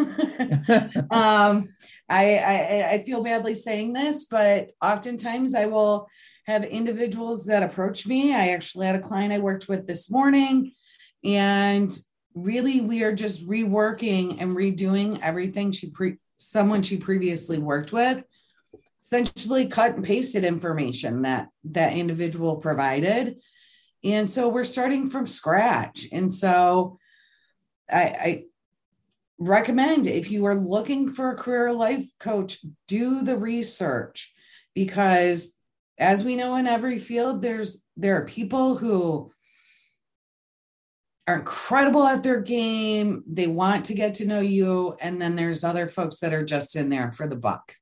um, 1.11 1.69
I, 2.09 2.37
I, 2.37 2.89
I 2.93 3.03
feel 3.05 3.23
badly 3.23 3.55
saying 3.55 3.93
this, 3.93 4.27
but 4.27 4.73
oftentimes 4.83 5.55
I 5.55 5.67
will 5.67 6.09
have 6.47 6.65
individuals 6.65 7.47
that 7.47 7.63
approach 7.63 8.07
me. 8.07 8.35
I 8.35 8.49
actually 8.49 8.87
had 8.87 8.97
a 8.97 9.01
client 9.01 9.33
I 9.33 9.39
worked 9.39 9.69
with 9.69 9.87
this 9.87 10.11
morning, 10.11 10.73
and 11.23 11.91
really 12.35 12.81
we 12.81 13.05
are 13.05 13.15
just 13.15 13.47
reworking 13.47 14.41
and 14.41 14.57
redoing 14.57 15.21
everything 15.23 15.71
she 15.71 15.91
pre 15.91 16.17
someone 16.37 16.83
she 16.83 16.97
previously 16.97 17.59
worked 17.59 17.93
with 17.93 18.25
essentially 19.01 19.67
cut 19.69 19.97
and 19.97 20.05
pasted 20.05 20.45
information 20.45 21.23
that 21.23 21.49
that 21.65 21.93
individual 21.93 22.57
provided 22.57 23.37
and 24.05 24.29
so 24.29 24.49
we're 24.49 24.65
starting 24.65 25.09
from 25.09 25.27
scratch 25.27 26.07
and 26.13 26.33
so 26.33 26.99
i, 27.91 28.03
I 28.03 28.45
recommend 29.39 30.07
if 30.07 30.31
you 30.31 30.47
are 30.47 30.55
looking 30.55 31.13
for 31.13 31.31
a 31.31 31.37
career 31.37 31.73
life 31.73 32.07
coach 32.19 32.59
do 32.87 33.23
the 33.23 33.37
research 33.37 34.33
because 34.75 35.55
as 35.99 36.23
we 36.23 36.37
know 36.37 36.57
in 36.57 36.67
every 36.67 36.99
field 36.99 37.43
there's 37.43 37.85
there 37.97 38.17
are 38.17 38.25
people 38.25 38.77
who 38.77 39.33
are 41.27 41.37
incredible 41.37 42.05
at 42.05 42.23
their 42.23 42.41
game. 42.41 43.23
They 43.27 43.47
want 43.47 43.85
to 43.87 43.95
get 43.95 44.15
to 44.15 44.27
know 44.27 44.41
you. 44.41 44.97
And 45.01 45.21
then 45.21 45.37
there's 45.37 45.65
other 45.65 45.89
folks 45.89 46.19
that 46.19 46.35
are 46.35 46.45
just 46.45 46.77
in 46.77 46.89
there 46.89 47.11
for 47.11 47.27
the 47.27 47.37
buck. 47.37 47.77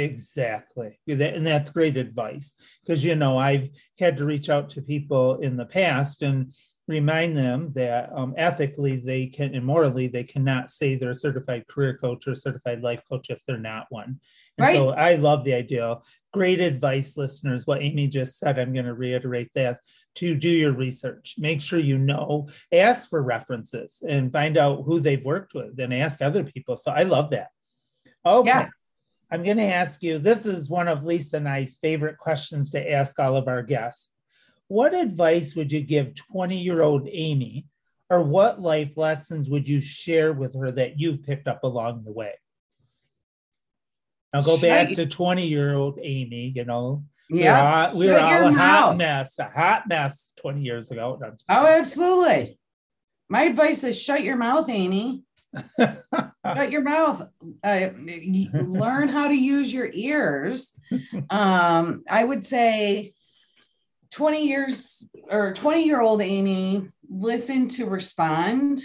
Exactly. 0.00 0.98
And 1.08 1.46
that's 1.46 1.70
great 1.70 1.96
advice 1.96 2.54
because, 2.82 3.04
you 3.04 3.14
know, 3.14 3.36
I've 3.36 3.68
had 3.98 4.16
to 4.18 4.24
reach 4.24 4.48
out 4.48 4.70
to 4.70 4.82
people 4.82 5.36
in 5.40 5.56
the 5.56 5.66
past 5.66 6.22
and 6.22 6.52
remind 6.88 7.36
them 7.36 7.72
that 7.74 8.10
um, 8.12 8.34
ethically 8.36 8.96
they 8.96 9.26
can 9.26 9.54
and 9.54 9.64
morally 9.64 10.08
they 10.08 10.24
cannot 10.24 10.70
say 10.70 10.94
they're 10.94 11.10
a 11.10 11.14
certified 11.14 11.66
career 11.68 11.96
coach 11.96 12.26
or 12.26 12.34
certified 12.34 12.82
life 12.82 13.02
coach 13.08 13.30
if 13.30 13.44
they're 13.46 13.58
not 13.58 13.86
one. 13.90 14.18
And 14.58 14.66
right. 14.66 14.74
so 14.74 14.90
I 14.90 15.14
love 15.14 15.44
the 15.44 15.54
idea. 15.54 15.98
Great 16.32 16.60
advice, 16.60 17.16
listeners. 17.16 17.66
What 17.66 17.82
Amy 17.82 18.08
just 18.08 18.38
said, 18.38 18.58
I'm 18.58 18.72
going 18.72 18.86
to 18.86 18.94
reiterate 18.94 19.50
that 19.54 19.80
to 20.16 20.34
do 20.34 20.48
your 20.48 20.72
research. 20.72 21.36
Make 21.38 21.60
sure 21.60 21.78
you 21.78 21.98
know, 21.98 22.48
ask 22.72 23.08
for 23.08 23.22
references 23.22 24.02
and 24.06 24.32
find 24.32 24.56
out 24.56 24.82
who 24.84 24.98
they've 24.98 25.24
worked 25.24 25.54
with 25.54 25.78
and 25.78 25.94
ask 25.94 26.20
other 26.20 26.42
people. 26.42 26.76
So 26.76 26.90
I 26.90 27.04
love 27.04 27.30
that. 27.30 27.48
Okay. 28.26 28.48
Yeah. 28.48 28.68
I'm 29.30 29.42
going 29.42 29.58
to 29.58 29.62
ask 29.62 30.02
you 30.02 30.18
this 30.18 30.46
is 30.46 30.68
one 30.68 30.88
of 30.88 31.04
Lisa 31.04 31.36
and 31.36 31.48
I's 31.48 31.76
favorite 31.76 32.18
questions 32.18 32.70
to 32.70 32.92
ask 32.92 33.18
all 33.18 33.36
of 33.36 33.48
our 33.48 33.62
guests. 33.62 34.08
What 34.68 34.94
advice 34.94 35.54
would 35.54 35.72
you 35.72 35.80
give 35.80 36.14
20 36.14 36.56
year 36.56 36.82
old 36.82 37.08
Amy, 37.10 37.66
or 38.08 38.22
what 38.22 38.60
life 38.60 38.96
lessons 38.96 39.48
would 39.48 39.68
you 39.68 39.80
share 39.80 40.32
with 40.32 40.58
her 40.58 40.70
that 40.72 40.98
you've 40.98 41.22
picked 41.22 41.48
up 41.48 41.64
along 41.64 42.04
the 42.04 42.12
way? 42.12 42.34
Now 44.32 44.42
go 44.42 44.60
back 44.60 44.90
to 44.94 45.06
20 45.06 45.46
year 45.46 45.74
old 45.74 45.98
Amy, 46.02 46.52
you 46.54 46.64
know, 46.64 47.04
yeah, 47.30 47.92
we 47.92 48.06
were 48.06 48.18
all, 48.18 48.28
we 48.28 48.40
were 48.42 48.46
all 48.46 48.48
a 48.48 48.52
hot 48.52 48.96
mess, 48.96 49.38
a 49.38 49.44
hot 49.44 49.88
mess 49.88 50.32
20 50.40 50.62
years 50.62 50.90
ago. 50.90 51.20
Oh, 51.48 51.66
absolutely. 51.66 52.58
My 53.28 53.42
advice 53.42 53.84
is 53.84 54.00
shut 54.00 54.24
your 54.24 54.36
mouth, 54.36 54.68
Amy. 54.68 55.22
Shut 55.78 56.70
your 56.70 56.82
mouth. 56.82 57.22
Uh, 57.62 57.88
learn 58.52 59.08
how 59.08 59.28
to 59.28 59.34
use 59.34 59.72
your 59.72 59.90
ears. 59.92 60.76
Um, 61.30 62.02
I 62.10 62.24
would 62.24 62.44
say 62.44 63.12
20 64.10 64.48
years 64.48 65.06
or 65.30 65.52
20 65.52 65.84
year 65.86 66.00
old 66.00 66.20
Amy, 66.20 66.88
listen 67.08 67.68
to 67.68 67.86
respond 67.86 68.80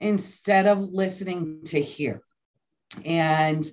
instead 0.00 0.68
of 0.68 0.78
listening 0.78 1.62
to 1.66 1.80
hear. 1.80 2.22
And 3.04 3.68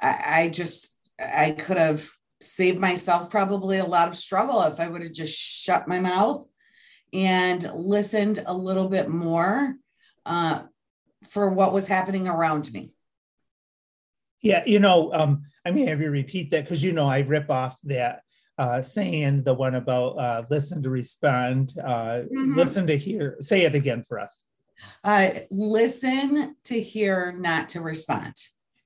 I, 0.00 0.24
I 0.26 0.48
just, 0.48 0.96
I 1.20 1.50
could 1.50 1.76
have 1.76 2.08
saved 2.40 2.78
myself 2.78 3.30
probably 3.30 3.78
a 3.78 3.84
lot 3.84 4.08
of 4.08 4.16
struggle 4.16 4.62
if 4.62 4.80
I 4.80 4.88
would 4.88 5.02
have 5.02 5.12
just 5.12 5.38
shut 5.38 5.86
my 5.86 6.00
mouth 6.00 6.44
and 7.12 7.62
listened 7.74 8.42
a 8.46 8.56
little 8.56 8.88
bit 8.88 9.08
more 9.08 9.74
uh, 10.24 10.62
for 11.28 11.48
what 11.48 11.72
was 11.72 11.88
happening 11.88 12.28
around 12.28 12.72
me. 12.72 12.92
Yeah, 14.40 14.62
you 14.66 14.80
know, 14.80 15.12
um, 15.12 15.44
I 15.64 15.70
mean, 15.70 15.86
have 15.86 16.00
you 16.00 16.10
repeat 16.10 16.50
that 16.50 16.64
because 16.64 16.82
you 16.82 16.92
know 16.92 17.08
I 17.08 17.20
rip 17.20 17.48
off 17.50 17.80
that 17.82 18.22
uh, 18.58 18.82
saying, 18.82 19.44
the 19.44 19.54
one 19.54 19.74
about 19.74 20.18
uh, 20.18 20.44
listen 20.50 20.82
to 20.82 20.90
respond, 20.90 21.74
uh, 21.82 22.22
mm-hmm. 22.22 22.54
listen 22.54 22.86
to 22.86 22.96
hear. 22.96 23.36
Say 23.40 23.62
it 23.62 23.74
again 23.74 24.02
for 24.02 24.18
us. 24.18 24.44
Uh, 25.02 25.30
listen 25.50 26.56
to 26.64 26.80
hear, 26.80 27.32
not 27.38 27.70
to 27.70 27.80
respond. 27.80 28.34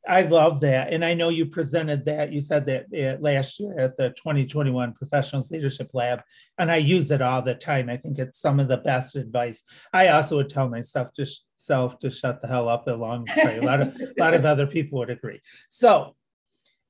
I 0.07 0.23
love 0.23 0.61
that. 0.61 0.93
And 0.93 1.05
I 1.05 1.15
know 1.15 1.31
you 1.31 1.47
presented 1.47 2.05
that. 2.05 2.33
You 2.33 2.41
said 2.41 2.67
that 2.67 2.87
uh, 2.95 3.21
last 3.21 3.59
year 3.59 3.79
at 3.79 3.97
the 3.97 4.11
2021 4.11 4.93
Professionals 4.93 5.51
Leadership 5.51 5.91
Lab. 5.95 6.23
And 6.59 6.71
I 6.71 6.77
use 6.77 7.11
it 7.11 7.21
all 7.21 7.43
the 7.43 7.55
time. 7.55 7.91
I 7.91 7.97
think 7.97 8.19
it's 8.19 8.39
some 8.39 8.61
of 8.61 8.69
the 8.69 8.77
best 8.77 9.17
advice. 9.17 9.63
I 9.93 10.09
also 10.09 10.37
would 10.37 10.49
tell 10.49 10.69
myself 10.69 11.13
to 11.15 11.27
self 11.57 11.99
to 12.01 12.11
shut 12.11 12.41
the 12.41 12.49
hell 12.49 12.69
up 12.69 12.87
along 12.87 13.27
a 13.37 13.61
lot 13.61 13.81
of 13.81 13.97
a 14.01 14.13
lot 14.19 14.35
of 14.35 14.45
other 14.45 14.67
people 14.67 14.99
would 14.99 15.11
agree. 15.11 15.41
So 15.69 16.15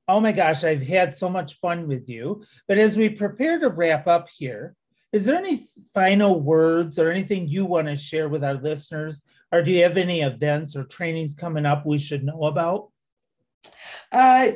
oh 0.07 0.19
my 0.19 0.31
gosh, 0.31 0.63
I've 0.63 0.81
had 0.81 1.15
so 1.15 1.29
much 1.29 1.55
fun 1.55 1.87
with 1.87 2.09
you. 2.09 2.43
But 2.67 2.77
as 2.77 2.95
we 2.95 3.09
prepare 3.09 3.59
to 3.59 3.69
wrap 3.69 4.07
up 4.07 4.29
here, 4.29 4.75
is 5.11 5.25
there 5.25 5.37
any 5.37 5.59
final 5.93 6.39
words 6.39 6.99
or 6.99 7.09
anything 7.09 7.47
you 7.47 7.65
want 7.65 7.87
to 7.87 7.95
share 7.95 8.29
with 8.29 8.43
our 8.43 8.55
listeners? 8.55 9.21
Or 9.51 9.61
do 9.61 9.71
you 9.71 9.83
have 9.83 9.97
any 9.97 10.21
events 10.21 10.75
or 10.75 10.83
trainings 10.83 11.33
coming 11.33 11.65
up 11.65 11.85
we 11.85 11.97
should 11.97 12.23
know 12.23 12.43
about? 12.43 12.89
Uh, 14.11 14.49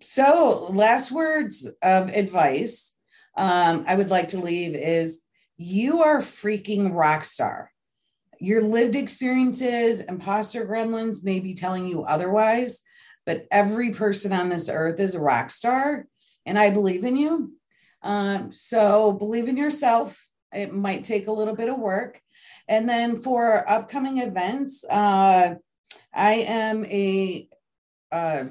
so, 0.00 0.68
last 0.72 1.12
words 1.12 1.70
of 1.82 2.10
advice 2.10 2.96
um, 3.36 3.84
I 3.86 3.94
would 3.94 4.10
like 4.10 4.28
to 4.28 4.38
leave 4.38 4.74
is 4.74 5.22
you 5.56 6.02
are 6.02 6.18
freaking 6.18 6.94
rock 6.94 7.24
star. 7.24 7.70
Your 8.40 8.60
lived 8.60 8.96
experiences, 8.96 10.02
imposter 10.02 10.66
gremlins 10.66 11.24
may 11.24 11.38
be 11.40 11.54
telling 11.54 11.86
you 11.86 12.02
otherwise, 12.02 12.80
but 13.24 13.46
every 13.50 13.90
person 13.90 14.32
on 14.32 14.48
this 14.48 14.68
earth 14.68 14.98
is 14.98 15.14
a 15.14 15.20
rock 15.20 15.50
star. 15.50 16.06
And 16.44 16.58
I 16.58 16.70
believe 16.70 17.04
in 17.04 17.16
you. 17.16 17.52
Um, 18.02 18.50
so 18.52 19.12
believe 19.12 19.48
in 19.48 19.56
yourself. 19.56 20.20
It 20.52 20.74
might 20.74 21.04
take 21.04 21.28
a 21.28 21.32
little 21.32 21.54
bit 21.54 21.68
of 21.68 21.78
work. 21.78 22.20
And 22.68 22.88
then 22.88 23.16
for 23.16 23.68
upcoming 23.70 24.18
events, 24.18 24.84
uh, 24.84 25.54
I 26.12 26.32
am 26.32 26.84
a 26.86 27.48
uh, 28.12 28.44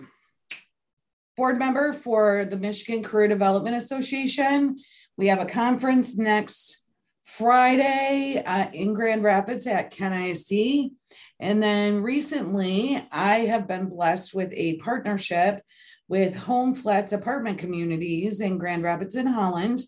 board 1.37 1.57
member 1.57 1.93
for 1.93 2.45
the 2.45 2.57
Michigan 2.57 3.03
Career 3.03 3.27
Development 3.27 3.75
Association. 3.75 4.77
We 5.17 5.27
have 5.27 5.39
a 5.39 5.45
conference 5.45 6.17
next 6.17 6.87
Friday 7.23 8.43
uh, 8.45 8.67
in 8.73 8.93
Grand 8.93 9.23
Rapids 9.23 9.65
at 9.67 9.91
Kent 9.91 10.15
ISD. 10.15 10.91
And 11.39 11.63
then 11.63 12.01
recently, 12.01 13.07
I 13.11 13.39
have 13.41 13.67
been 13.67 13.87
blessed 13.87 14.33
with 14.33 14.51
a 14.53 14.77
partnership 14.77 15.61
with 16.07 16.35
Home 16.35 16.75
Flats 16.75 17.13
Apartment 17.13 17.57
Communities 17.57 18.41
in 18.41 18.57
Grand 18.57 18.83
Rapids 18.83 19.15
in 19.15 19.27
Holland. 19.27 19.79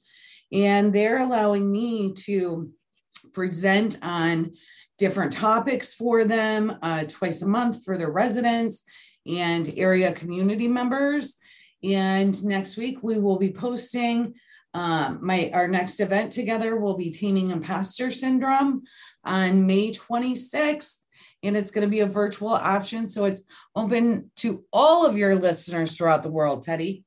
And 0.52 0.94
they're 0.94 1.20
allowing 1.20 1.70
me 1.70 2.14
to 2.26 2.72
present 3.34 3.98
on 4.02 4.54
different 4.98 5.34
topics 5.34 5.94
for 5.94 6.24
them 6.24 6.78
uh, 6.82 7.04
twice 7.08 7.42
a 7.42 7.48
month 7.48 7.84
for 7.84 7.98
their 7.98 8.12
residents 8.12 8.84
and 9.28 9.72
area 9.78 10.12
community 10.14 10.68
members. 10.68 11.38
And 11.84 12.42
next 12.44 12.78
week 12.78 13.00
we 13.02 13.20
will 13.20 13.38
be 13.38 13.52
posting 13.52 14.36
um, 14.74 15.20
my 15.22 15.52
our 15.54 15.68
next 15.68 16.00
event 16.00 16.32
together 16.32 16.76
will 16.76 16.98
be 16.98 17.12
Taming 17.12 17.52
Imposter 17.52 18.10
Syndrome 18.10 18.84
on 19.24 19.68
May 19.68 19.92
26th. 19.92 20.96
and 21.44 21.56
it's 21.56 21.72
going 21.72 21.86
to 21.86 21.92
be 21.92 22.00
a 22.00 22.08
virtual 22.08 22.50
option. 22.50 23.08
So 23.08 23.26
it's 23.26 23.44
open 23.76 24.32
to 24.38 24.64
all 24.74 25.06
of 25.06 25.18
your 25.18 25.36
listeners 25.36 25.96
throughout 25.96 26.24
the 26.24 26.32
world, 26.32 26.64
Teddy. 26.64 27.04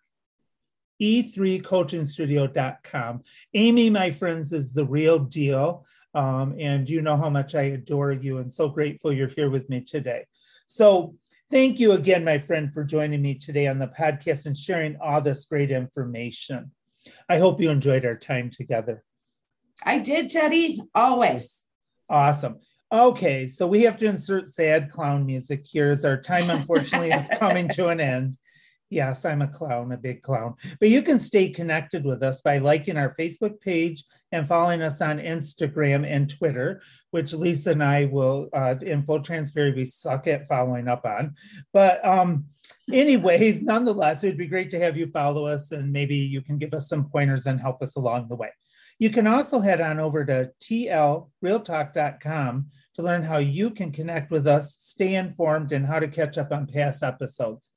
e3coachingstudio.com. 1.02 3.24
Amy, 3.54 3.90
my 3.90 4.12
friends, 4.12 4.54
is 4.54 4.74
the 4.74 4.86
real 4.86 5.20
deal. 5.20 5.86
Um, 6.14 6.56
and 6.60 6.90
you 6.90 7.02
know 7.02 7.18
how 7.18 7.30
much 7.30 7.56
I 7.56 7.64
adore 7.64 8.12
you 8.12 8.40
and 8.40 8.52
so 8.52 8.68
grateful 8.68 9.14
you're 9.14 9.28
here 9.28 9.50
with 9.50 9.70
me 9.70 9.80
today. 9.82 10.26
So, 10.68 11.16
thank 11.52 11.80
you 11.80 11.94
again, 11.94 12.24
my 12.24 12.40
friend, 12.40 12.74
for 12.74 12.84
joining 12.84 13.22
me 13.22 13.36
today 13.36 13.68
on 13.68 13.80
the 13.80 13.88
podcast 13.88 14.46
and 14.46 14.56
sharing 14.56 14.98
all 15.02 15.22
this 15.22 15.46
great 15.46 15.72
information. 15.72 16.72
I 17.28 17.38
hope 17.38 17.62
you 17.62 17.70
enjoyed 17.70 18.06
our 18.06 18.16
time 18.16 18.50
together. 18.52 19.04
I 19.84 20.00
did, 20.00 20.30
Teddy, 20.30 20.82
always. 20.94 21.66
Awesome. 22.10 22.60
Okay, 22.92 23.48
so 23.48 23.68
we 23.68 23.84
have 23.84 23.98
to 24.00 24.08
insert 24.08 24.48
sad 24.48 24.90
clown 24.90 25.26
music 25.26 25.66
here 25.66 25.92
as 25.92 26.04
our 26.04 26.20
time 26.20 26.50
unfortunately 26.50 27.12
is 27.12 27.30
coming 27.40 27.70
to 27.70 27.88
an 27.90 28.00
end. 28.00 28.38
Yes, 28.90 29.24
I'm 29.24 29.44
a 29.44 29.48
clown, 29.48 29.92
a 29.92 29.98
big 29.98 30.24
clown. 30.24 30.56
But 30.80 30.90
you 30.90 31.04
can 31.04 31.20
stay 31.20 31.50
connected 31.50 32.04
with 32.04 32.24
us 32.24 32.42
by 32.42 32.58
liking 32.58 32.98
our 32.98 33.14
Facebook 33.14 33.62
page 33.62 34.04
and 34.32 34.48
following 34.48 34.82
us 34.82 35.00
on 35.00 35.20
Instagram 35.20 36.10
and 36.10 36.28
Twitter, 36.28 36.82
which 37.12 37.34
Lisa 37.34 37.70
and 37.72 37.84
I 37.84 38.06
will, 38.06 38.50
uh, 38.52 38.76
in 38.82 39.04
full 39.04 39.22
transparency, 39.22 39.78
we 39.78 39.86
suck 39.86 40.26
at 40.26 40.48
following 40.48 40.88
up 40.88 41.06
on. 41.06 41.36
But 41.72 42.04
um, 42.04 42.46
anyway, 42.92 43.60
nonetheless, 43.62 44.24
it'd 44.24 44.40
be 44.40 44.48
great 44.48 44.72
to 44.72 44.80
have 44.80 44.98
you 44.98 45.06
follow 45.08 45.46
us 45.46 45.72
and 45.72 45.94
maybe 45.94 46.16
you 46.16 46.42
can 46.42 46.58
give 46.58 46.74
us 46.74 46.90
some 46.90 47.10
pointers 47.10 47.46
and 47.46 47.62
help 47.62 47.84
us 47.84 47.96
along 47.96 48.28
the 48.28 48.36
way. 48.36 48.50
You 48.98 49.12
can 49.12 49.28
also 49.28 49.60
head 49.60 49.82
on 49.82 50.00
over 50.00 50.26
to 50.26 50.52
tlrealtalk.com 50.62 52.66
to 52.96 53.04
learn 53.04 53.24
how 53.24 53.38
you 53.38 53.70
can 53.70 53.92
connect 53.92 54.32
with 54.32 54.48
us, 54.48 54.76
stay 54.80 55.16
informed, 55.16 55.72
and 55.72 55.86
how 55.86 56.00
to 56.00 56.08
catch 56.08 56.38
up 56.38 56.52
on 56.52 56.68
past 56.68 57.04
episodes. 57.04 57.72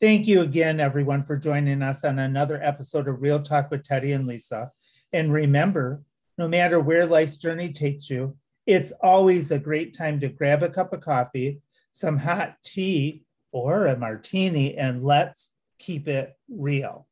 Thank 0.00 0.26
you 0.26 0.40
again, 0.40 0.80
everyone, 0.80 1.22
for 1.22 1.36
joining 1.36 1.80
us 1.80 2.02
on 2.04 2.18
another 2.18 2.60
episode 2.60 3.06
of 3.06 3.22
Real 3.22 3.40
Talk 3.40 3.70
with 3.70 3.84
Teddy 3.84 4.10
and 4.10 4.26
Lisa. 4.26 4.72
And 5.12 5.32
remember, 5.32 6.02
no 6.36 6.48
matter 6.48 6.80
where 6.80 7.06
life's 7.06 7.36
journey 7.36 7.72
takes 7.72 8.10
you, 8.10 8.36
it's 8.66 8.92
always 9.00 9.52
a 9.52 9.58
great 9.58 9.96
time 9.96 10.18
to 10.18 10.28
grab 10.28 10.64
a 10.64 10.68
cup 10.68 10.92
of 10.92 11.00
coffee, 11.00 11.60
some 11.92 12.18
hot 12.18 12.56
tea, 12.64 13.22
or 13.52 13.86
a 13.86 13.96
martini, 13.96 14.76
and 14.76 15.04
let's 15.04 15.50
keep 15.78 16.08
it 16.08 16.36
real. 16.48 17.06